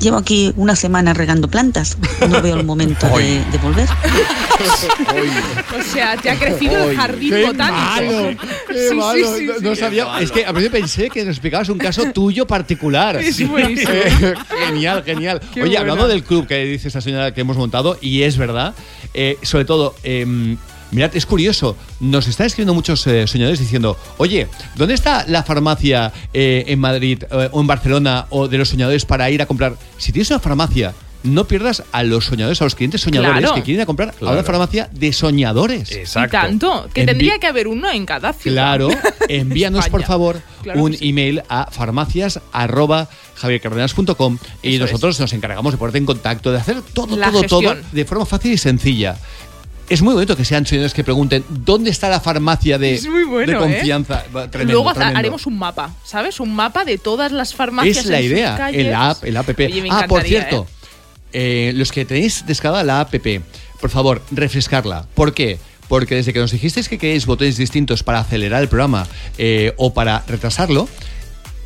llevo 0.00 0.16
aquí 0.16 0.52
una 0.56 0.76
semana 0.76 1.14
regando 1.14 1.48
plantas. 1.48 1.96
No 2.28 2.40
veo 2.42 2.56
el 2.56 2.64
momento 2.64 3.06
de, 3.16 3.42
de 3.50 3.58
volver. 3.58 3.88
O 5.78 5.82
sea, 5.92 6.16
te 6.16 6.30
ha 6.30 6.38
crecido 6.38 6.90
el 6.90 6.96
jardín 6.96 7.30
¡Qué 7.30 7.44
botánico. 7.46 7.80
malo! 7.80 8.36
¡Qué 8.68 8.88
Sí, 8.88 8.94
malo! 8.94 9.36
sí, 9.36 9.44
no, 9.46 9.54
sí. 9.54 9.58
no 9.62 9.76
sabía. 9.76 10.20
Es 10.20 10.30
que 10.32 10.44
a 10.44 10.52
veces 10.52 10.70
pensé 10.70 11.10
que 11.10 11.20
nos 11.24 11.36
explicabas 11.36 11.68
un 11.68 11.78
caso 11.78 12.04
tuyo 12.12 12.46
particular. 12.46 13.16
Es 13.16 13.46
buenísimo. 13.48 13.92
Eh, 13.92 14.34
genial, 14.66 15.02
genial. 15.04 15.40
Qué 15.52 15.62
Oye, 15.62 15.70
buena. 15.76 15.80
hablando 15.80 16.08
del 16.08 16.22
club 16.22 16.46
que 16.46 16.64
dice 16.64 16.88
esta 16.88 17.00
señora 17.00 17.32
que 17.32 17.40
hemos 17.42 17.56
montado, 17.56 17.98
y 18.00 18.22
es 18.22 18.36
verdad, 18.36 18.74
eh, 19.14 19.38
sobre 19.42 19.64
todo. 19.64 19.94
em, 20.02 20.56
Mirad, 20.90 21.14
es 21.14 21.26
curioso, 21.26 21.76
nos 22.00 22.26
están 22.28 22.46
escribiendo 22.46 22.72
muchos 22.74 23.06
eh, 23.06 23.26
soñadores 23.26 23.60
diciendo, 23.60 23.96
oye, 24.16 24.48
¿dónde 24.76 24.94
está 24.94 25.26
la 25.28 25.42
farmacia 25.42 26.12
eh, 26.32 26.64
en 26.66 26.78
Madrid 26.80 27.24
eh, 27.30 27.48
o 27.52 27.60
en 27.60 27.66
Barcelona 27.66 28.24
o 28.30 28.48
de 28.48 28.56
los 28.58 28.70
soñadores 28.70 29.04
para 29.04 29.30
ir 29.30 29.42
a 29.42 29.46
comprar? 29.46 29.74
Si 29.98 30.12
tienes 30.12 30.30
una 30.30 30.40
farmacia, 30.40 30.94
no 31.24 31.44
pierdas 31.46 31.82
a 31.92 32.04
los 32.04 32.24
soñadores, 32.26 32.60
a 32.62 32.64
los 32.64 32.74
clientes 32.76 33.00
soñadores 33.02 33.40
Claro. 33.40 33.54
que 33.56 33.62
quieren 33.62 33.80
ir 33.80 33.82
a 33.82 33.86
comprar 33.86 34.08
a 34.10 34.12
Claro. 34.12 34.34
una 34.34 34.44
farmacia 34.44 34.88
de 34.92 35.12
soñadores. 35.12 35.90
Y 35.90 36.04
tanto, 36.30 36.88
que 36.94 37.02
Envi- 37.02 37.06
tendría 37.06 37.38
que 37.38 37.48
haber 37.48 37.66
uno 37.68 37.90
en 37.90 38.06
cada 38.06 38.32
ciudad. 38.32 38.76
Claro, 38.76 38.88
envíanos 39.28 39.88
por 39.90 40.04
favor 40.04 40.40
Claro 40.62 40.82
un 40.82 40.94
sí. 40.94 41.08
email 41.10 41.42
a 41.48 41.68
farmacias@javiercardenas.com 41.70 44.38
y 44.62 44.74
Eso 44.76 44.84
nosotros 44.84 45.18
nos 45.20 45.32
encargamos 45.32 45.72
de 45.72 45.78
ponerte 45.78 45.98
en 45.98 46.06
contacto, 46.06 46.50
de 46.52 46.58
hacer 46.58 46.80
todo, 46.94 47.16
La 47.16 47.30
todo, 47.30 47.42
todo 47.44 47.76
de 47.92 48.04
forma 48.04 48.24
fácil 48.26 48.52
y 48.52 48.58
sencilla. 48.58 49.16
Es 49.88 50.02
muy 50.02 50.12
bonito 50.12 50.36
que 50.36 50.44
sean 50.44 50.66
señores 50.66 50.92
que 50.92 51.02
pregunten 51.02 51.44
dónde 51.48 51.90
está 51.90 52.10
la 52.10 52.20
farmacia 52.20 52.76
de, 52.78 53.00
bueno, 53.26 53.52
de 53.52 53.58
confianza. 53.58 54.20
¿eh? 54.20 54.48
Tremendo, 54.50 54.72
Luego 54.74 54.92
tremendo. 54.92 55.18
haremos 55.18 55.46
un 55.46 55.58
mapa, 55.58 55.94
¿sabes? 56.04 56.40
Un 56.40 56.54
mapa 56.54 56.84
de 56.84 56.98
todas 56.98 57.32
las 57.32 57.54
farmacias. 57.54 57.98
Es 57.98 58.06
la 58.06 58.18
en 58.18 58.24
sus 58.24 58.32
idea, 58.32 58.56
calles. 58.56 58.86
el 58.86 58.94
app, 58.94 59.24
el 59.24 59.36
app. 59.36 59.48
Oye, 59.58 59.82
me 59.82 59.88
ah, 59.90 60.04
por 60.06 60.22
cierto, 60.24 60.66
¿eh? 61.32 61.70
eh, 61.70 61.72
los 61.74 61.90
que 61.90 62.04
tenéis 62.04 62.44
descargada 62.46 62.84
la 62.84 63.00
app, 63.00 63.14
por 63.80 63.90
favor, 63.90 64.22
refrescarla. 64.30 65.06
¿Por 65.14 65.32
qué? 65.32 65.58
Porque 65.88 66.16
desde 66.16 66.34
que 66.34 66.40
nos 66.40 66.50
dijisteis 66.50 66.86
que 66.88 66.98
queréis 66.98 67.24
botones 67.24 67.56
distintos 67.56 68.02
para 68.02 68.18
acelerar 68.20 68.60
el 68.60 68.68
programa 68.68 69.06
eh, 69.38 69.72
o 69.78 69.94
para 69.94 70.22
retrasarlo, 70.28 70.86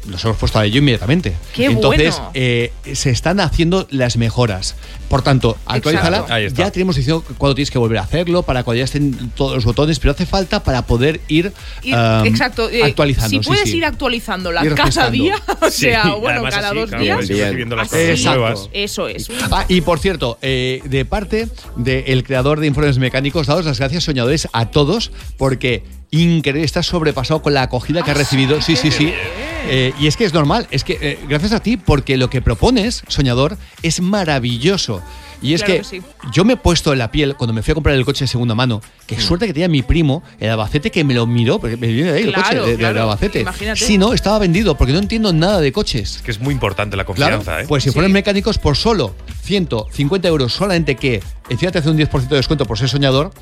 los 0.08 0.24
hemos 0.24 0.36
puesto 0.36 0.58
a 0.58 0.64
ello 0.64 0.78
inmediatamente. 0.78 1.34
¡Qué 1.54 1.66
Entonces, 1.66 2.14
bueno! 2.16 2.30
eh, 2.34 2.72
se 2.92 3.10
están 3.10 3.40
haciendo 3.40 3.86
las 3.90 4.16
mejoras. 4.16 4.74
Por 5.08 5.22
tanto, 5.22 5.58
actualízala. 5.66 6.18
Exacto. 6.40 6.62
Ya 6.62 6.70
tenemos 6.70 6.96
diciendo 6.96 7.22
cuándo 7.38 7.54
tienes 7.54 7.70
que 7.70 7.78
volver 7.78 7.98
a 7.98 8.02
hacerlo, 8.02 8.42
para 8.44 8.62
cuando 8.64 8.78
ya 8.78 8.84
estén 8.84 9.30
todos 9.36 9.54
los 9.56 9.64
botones, 9.66 9.98
pero 9.98 10.12
hace 10.12 10.24
falta 10.26 10.62
para 10.64 10.86
poder 10.86 11.20
ir, 11.28 11.52
Ir- 11.82 11.94
um, 12.22 12.26
exacto. 12.26 12.70
eh, 12.70 12.82
actualizando. 12.82 13.28
Si 13.28 13.38
sí, 13.42 13.46
puedes 13.46 13.70
sí. 13.70 13.76
ir 13.76 13.84
actualizándola 13.84 14.64
Ir 14.64 14.74
cada 14.74 15.10
día, 15.10 15.36
o 15.60 15.70
Sí, 15.70 15.82
sea, 15.82 16.14
o 16.14 16.20
bueno, 16.20 16.42
cada 16.44 16.68
así, 16.70 16.78
dos 16.78 16.88
claro, 16.88 17.04
días. 17.04 17.28
las 17.70 18.24
nuevas. 18.24 18.68
Eso 18.72 19.06
es. 19.08 19.28
Ah, 19.50 19.66
y 19.68 19.82
por 19.82 19.98
cierto, 19.98 20.38
eh, 20.40 20.80
de 20.84 21.04
parte 21.04 21.48
del 21.76 22.24
creador 22.24 22.60
de 22.60 22.66
Informes 22.68 22.98
Mecánicos, 22.98 23.46
daos 23.46 23.64
las 23.66 23.78
gracias, 23.78 24.04
soñadores, 24.04 24.48
a 24.54 24.66
todos, 24.70 25.12
porque 25.36 25.82
increíble, 26.10 26.64
está 26.64 26.82
sobrepasado 26.82 27.42
con 27.42 27.52
la 27.54 27.62
acogida 27.62 28.02
que 28.02 28.10
ha 28.10 28.14
recibido. 28.14 28.60
Sí, 28.62 28.76
sí, 28.76 28.90
sí. 28.90 29.12
Eh, 29.68 29.92
y 29.98 30.06
es 30.06 30.16
que 30.16 30.24
es 30.24 30.34
normal, 30.34 30.66
es 30.70 30.84
que 30.84 30.98
eh, 31.00 31.18
gracias 31.28 31.52
a 31.52 31.60
ti, 31.60 31.76
porque 31.76 32.16
lo 32.16 32.28
que 32.30 32.42
propones, 32.42 33.02
soñador, 33.08 33.56
es 33.82 34.00
maravilloso. 34.00 35.02
Y 35.40 35.54
es 35.54 35.62
Claro 35.64 35.74
que, 35.74 35.78
que 35.80 35.84
sí. 35.84 36.02
yo 36.32 36.44
me 36.44 36.52
he 36.52 36.56
puesto 36.56 36.92
en 36.92 37.00
la 37.00 37.10
piel 37.10 37.34
cuando 37.36 37.52
me 37.52 37.62
fui 37.62 37.72
a 37.72 37.74
comprar 37.74 37.96
el 37.96 38.04
coche 38.04 38.24
de 38.24 38.28
segunda 38.28 38.54
mano. 38.54 38.80
Qué 39.08 39.20
suerte 39.20 39.46
que 39.48 39.52
tenía 39.52 39.66
mi 39.68 39.82
primo, 39.82 40.22
el 40.38 40.50
Albacete, 40.50 40.92
que 40.92 41.02
me 41.02 41.14
lo 41.14 41.26
miró, 41.26 41.58
porque 41.58 41.76
me 41.76 41.88
viene 41.88 42.12
de 42.12 42.18
ahí 42.18 42.24
el 42.24 42.32
Claro, 42.32 42.60
coche, 42.60 42.70
de- 42.70 42.76
del. 42.76 42.98
Albacete. 42.98 43.40
Imagínate. 43.40 43.80
Si 43.84 43.98
no, 43.98 44.12
estaba 44.12 44.38
vendido, 44.38 44.76
porque 44.76 44.92
no 44.92 45.00
entiendo 45.00 45.32
nada 45.32 45.60
de 45.60 45.72
coches. 45.72 46.20
Que 46.24 46.30
es 46.30 46.38
muy 46.38 46.54
importante 46.54 46.96
la 46.96 47.04
Claro, 47.04 47.36
confianza, 47.38 47.62
¿eh? 47.62 47.66
pues 47.66 47.82
si 47.82 47.90
fueran 47.90 48.12
mecánicos 48.12 48.58
por 48.58 48.76
solo 48.76 49.16
150 49.42 50.28
euros, 50.28 50.52
solamente 50.52 50.94
que 50.94 51.20
encima 51.48 51.72
te 51.72 51.78
hace 51.78 51.90
un 51.90 51.98
10% 51.98 52.28
de 52.28 52.36
descuento 52.36 52.64
por 52.64 52.78
ser 52.78 52.88
soñador, 52.88 53.32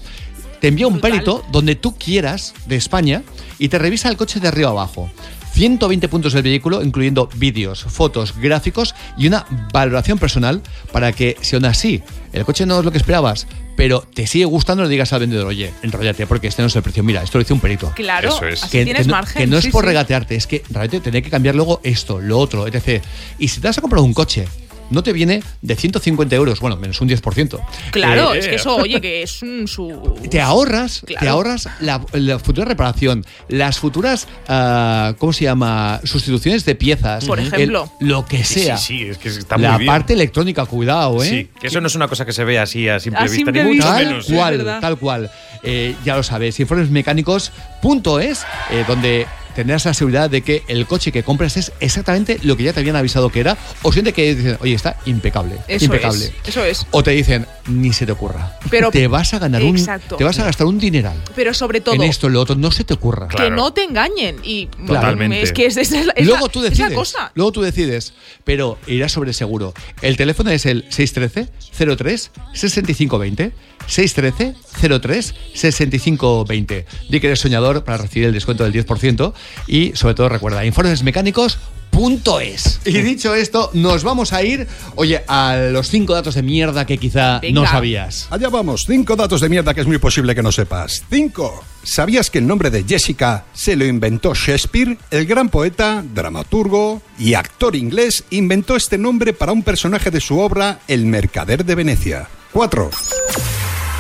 te 0.61 0.69
envía 0.69 0.87
un 0.87 1.01
perito 1.01 1.45
donde 1.53 1.75
tú 1.75 1.97
quieras 1.99 2.55
de 2.67 2.77
España 2.77 3.23
y 3.59 3.69
te 3.69 3.79
revisa 3.79 4.09
el 4.09 4.17
coche 4.17 4.41
de 4.41 4.49
arriba 4.49 4.71
abajo. 4.71 5.11
120 5.53 6.09
puntos 6.09 6.33
del 6.33 6.43
vehículo, 6.43 6.83
incluyendo 6.83 7.29
vídeos, 7.37 7.85
fotos, 7.85 8.35
gráficos 8.39 8.95
y 9.19 9.27
una 9.27 9.47
valoración 9.73 10.19
personal 10.19 10.63
para 10.93 11.13
que, 11.13 11.37
si 11.41 11.57
aún 11.57 11.65
así 11.65 12.03
el 12.33 12.45
coche 12.45 12.65
no 12.67 12.79
es 12.79 12.85
lo 12.85 12.93
que 12.93 12.99
esperabas, 12.99 13.47
pero 13.77 14.07
te 14.15 14.27
sigue 14.27 14.45
gustando, 14.45 14.83
le 14.85 14.89
digas 14.89 15.13
al 15.13 15.21
vendedor, 15.21 15.47
oye, 15.47 15.73
enróllate 15.83 16.27
porque 16.27 16.47
este 16.49 16.63
no 16.63 16.69
es 16.69 16.77
el 16.77 16.83
precio. 16.83 17.03
Mira, 17.03 17.23
esto 17.23 17.39
lo 17.39 17.43
hizo 17.43 17.55
un 17.55 17.61
perito. 17.61 17.93
Claro, 17.97 18.29
Eso 18.29 18.47
es. 18.47 18.63
así 18.63 18.71
Que, 18.79 18.85
tienes 18.85 19.03
que 19.03 19.09
no, 19.09 19.15
margen. 19.15 19.43
que 19.43 19.47
no 19.47 19.59
es 19.59 19.67
por 19.69 19.83
sí. 19.83 19.89
regatearte, 19.89 20.35
es 20.37 20.47
que 20.47 20.63
realmente 20.71 21.01
tener 21.01 21.23
que 21.23 21.31
cambiar 21.31 21.55
luego 21.55 21.81
esto, 21.83 22.21
lo 22.21 22.39
otro, 22.39 22.67
etc. 22.67 23.03
Y 23.39 23.49
si 23.49 23.61
te 23.61 23.67
vas 23.69 23.79
a 23.79 23.81
comprar 23.81 24.03
un 24.03 24.15
coche, 24.15 24.47
no 24.91 25.03
te 25.03 25.13
viene 25.13 25.43
de 25.63 25.77
150 25.77 26.35
euros, 26.37 26.61
bueno, 26.61 26.77
menos 26.77 27.01
un 27.01 27.09
10%. 27.09 27.61
Claro, 27.91 28.35
Eh, 28.35 28.39
es 28.39 28.49
que 28.49 28.55
eso, 28.57 28.77
oye, 28.77 29.01
que 29.01 29.23
es 29.23 29.43
un 29.43 29.67
su. 29.69 30.15
te 30.31 30.41
ahorras, 30.41 31.03
te 31.07 31.15
Claro. 31.15 31.31
ahorras 31.33 31.69
la, 31.81 32.05
la 32.13 32.39
futura 32.39 32.67
reparación, 32.67 33.25
las 33.49 33.79
futuras, 33.79 34.27
ah, 34.49 35.15
¿cómo 35.19 35.33
se 35.33 35.45
llama? 35.45 36.01
Sustituciones 36.05 36.65
de 36.65 36.75
piezas. 36.75 37.25
Por 37.25 37.39
el- 37.41 37.47
ejemplo. 37.49 37.91
lo 38.01 38.25
que 38.27 38.45
sea. 38.45 38.77
Sí, 38.77 38.99
sí, 38.99 39.09
es 39.09 39.19
que 39.19 39.29
está 39.29 39.57
la 39.59 39.71
muy 39.73 39.79
bien. 39.81 39.87
parte 39.93 40.13
electrónica, 40.13 40.67
cuidado, 40.67 41.23
¿eh? 41.23 41.29
Sí, 41.29 41.49
que 41.61 41.69
eso 41.69 41.81
no 41.81 41.87
es 41.87 41.95
una 41.95 42.09
cosa 42.09 42.25
que 42.27 42.33
se 42.33 42.45
ve 42.45 42.59
así 42.59 42.89
a 42.89 42.99
simple 43.01 43.21
A 43.21 43.23
vista, 43.25 43.37
simple 43.37 43.53
ni 43.53 43.69
mucho 43.71 43.73
vista. 43.77 43.95
Tal 43.95 44.07
menos. 44.07 44.27
cual, 44.27 44.79
tal 44.81 44.97
cual. 44.99 45.31
Eh, 45.63 45.95
ya 46.05 46.17
lo 46.17 46.23
sabes, 46.23 46.59
informesmecánicos.es, 46.61 48.45
eh, 48.71 48.85
donde 48.87 49.27
tendrás 49.55 49.85
la 49.85 49.95
seguridad 49.95 50.31
de 50.31 50.43
que 50.43 50.63
el 50.69 50.87
coche 50.87 51.13
que 51.13 51.23
compras 51.23 51.57
es 51.57 51.73
exactamente 51.81 52.39
lo 52.43 52.57
que 52.57 52.65
ya 52.65 52.73
te 52.73 52.81
habían 52.81 52.97
avisado 52.97 53.31
que 53.31 53.41
era, 53.41 53.57
o 53.83 53.93
siente 53.93 54.13
que 54.13 54.35
dicen, 54.35 54.59
oye, 54.61 54.75
está 54.75 54.97
impecable, 55.07 55.57
Eso 55.69 55.85
impecable. 55.87 56.25
es. 56.27 56.33
Eso 56.49 56.65
es. 56.65 56.87
O 56.91 57.03
te 57.03 57.11
dicen, 57.13 57.47
ni 57.67 57.93
se 57.93 58.07
te 58.07 58.13
ocurra. 58.13 58.59
Pero- 58.71 58.91
te 58.91 59.07
vas 59.09 59.33
a 59.35 59.39
ganar 59.39 59.63
un, 59.63 59.77
te 60.17 60.25
vas 60.25 60.39
a 60.39 60.45
gastar 60.45 60.67
un 60.67 60.79
dineral. 60.79 61.23
Pero 61.35 61.55
sobre 61.55 61.81
todo, 61.81 61.95
En 61.95 62.03
esto, 62.03 62.27
en 62.29 62.35
lo 62.35 62.41
otro, 62.41 62.55
no 62.57 62.71
se 62.71 62.85
te 62.85 62.95
ocurra. 62.95 63.29
que 63.29 63.51
no 63.51 63.73
te 63.73 63.85
engañen. 63.85 64.37
Y 64.43 64.67
Totalmente. 64.87 65.43
es 65.43 65.53
que 65.53 65.67
es, 65.67 65.77
es 65.77 65.93
es 65.93 66.27
luego 66.27 66.47
la- 66.47 66.53
tú 66.53 66.65
es 66.65 66.71
decides. 66.71 66.91
la 66.91 66.97
cosa. 66.97 67.33
Luego 67.35 67.53
tú 67.53 67.63
decides. 67.63 68.15
Pero 68.45 68.79
irás 68.87 69.13
sobre 69.13 69.33
seguro. 69.33 69.75
El 70.03 70.17
teléfono 70.17 70.51
es 70.51 70.67
el 70.67 70.89
613-03 70.91 72.31
6520. 72.55 73.53
613-03 73.91 75.35
6520. 75.55 76.87
Di 77.09 77.21
que 77.21 77.27
eres 77.27 77.41
soñador 77.41 77.85
para 77.85 77.99
recibir 77.99 78.29
el 78.29 78.33
descuento 78.33 78.65
del 78.65 78.73
10%. 78.73 79.33
Y 79.67 79.93
sobre 79.95 80.15
todo 80.15 80.29
recuerda, 80.29 80.65
informesmecánicos.es. 80.65 82.81
Y 82.87 83.03
dicho 83.03 83.35
esto, 83.35 83.71
nos 83.75 84.05
vamos 84.05 84.33
a 84.33 84.43
ir, 84.43 84.67
oye, 84.95 85.23
a 85.27 85.57
los 85.71 85.91
cinco 85.91 86.15
datos 86.15 86.35
de 86.35 86.43
mierda 86.43 86.87
que 86.87 86.99
quizá 86.99 87.41
no 87.53 87.67
sabías. 87.67 88.29
Allá 88.31 88.49
vamos, 88.49 88.87
cinco 88.87 89.17
datos 89.17 89.41
de 89.41 89.49
mierda 89.49 89.75
que 89.75 89.83
es 89.83 89.87
muy 89.87 89.99
posible 89.99 90.35
que 90.35 90.43
no 90.43 90.53
sepas. 90.53 91.05
Cinco. 91.11 91.65
¿Sabías 91.83 92.31
que 92.31 92.39
el 92.39 92.47
nombre 92.47 92.71
de 92.71 92.85
Jessica 92.85 93.45
se 93.53 93.75
lo 93.75 93.85
inventó 93.85 94.35
Shakespeare? 94.35 94.99
El 95.11 95.27
gran 95.27 95.49
poeta, 95.49 96.05
dramaturgo 96.15 97.03
y 97.19 97.35
actor 97.35 97.75
inglés 97.75 98.25
inventó 98.31 98.77
este 98.77 98.99
nombre 98.99 99.33
para 99.33 99.53
un 99.53 99.63
personaje 99.63 100.11
de 100.11 100.21
su 100.21 100.39
obra 100.39 100.81
El 100.89 101.07
Mercader 101.07 101.65
de 101.65 101.75
Venecia. 101.75 102.29
Cuatro. 102.53 102.91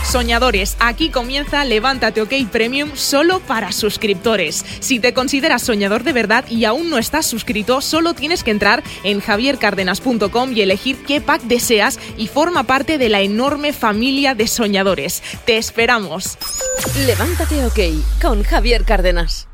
Soñadores, 0.04 0.76
aquí 0.80 1.10
comienza 1.10 1.64
Levántate 1.64 2.22
OK 2.22 2.32
Premium 2.50 2.90
solo 2.94 3.40
para 3.40 3.72
suscriptores. 3.72 4.64
Si 4.80 4.98
te 4.98 5.14
consideras 5.14 5.62
soñador 5.62 6.02
de 6.02 6.12
verdad 6.12 6.44
y 6.48 6.64
aún 6.64 6.90
no 6.90 6.98
estás 6.98 7.26
suscrito, 7.26 7.80
solo 7.80 8.14
tienes 8.14 8.42
que 8.42 8.50
entrar 8.50 8.82
en 9.04 9.20
javiercardenas.com 9.20 10.52
y 10.52 10.62
elegir 10.62 10.96
qué 11.04 11.20
pack 11.20 11.42
deseas 11.42 11.98
y 12.16 12.26
forma 12.26 12.64
parte 12.64 12.98
de 12.98 13.08
la 13.08 13.20
enorme 13.20 13.72
familia 13.72 14.34
de 14.34 14.48
soñadores. 14.48 15.22
Te 15.44 15.58
esperamos. 15.58 16.38
Levántate 17.06 17.64
OK 17.66 17.78
con 18.20 18.42
Javier 18.42 18.84
Cárdenas. 18.84 19.49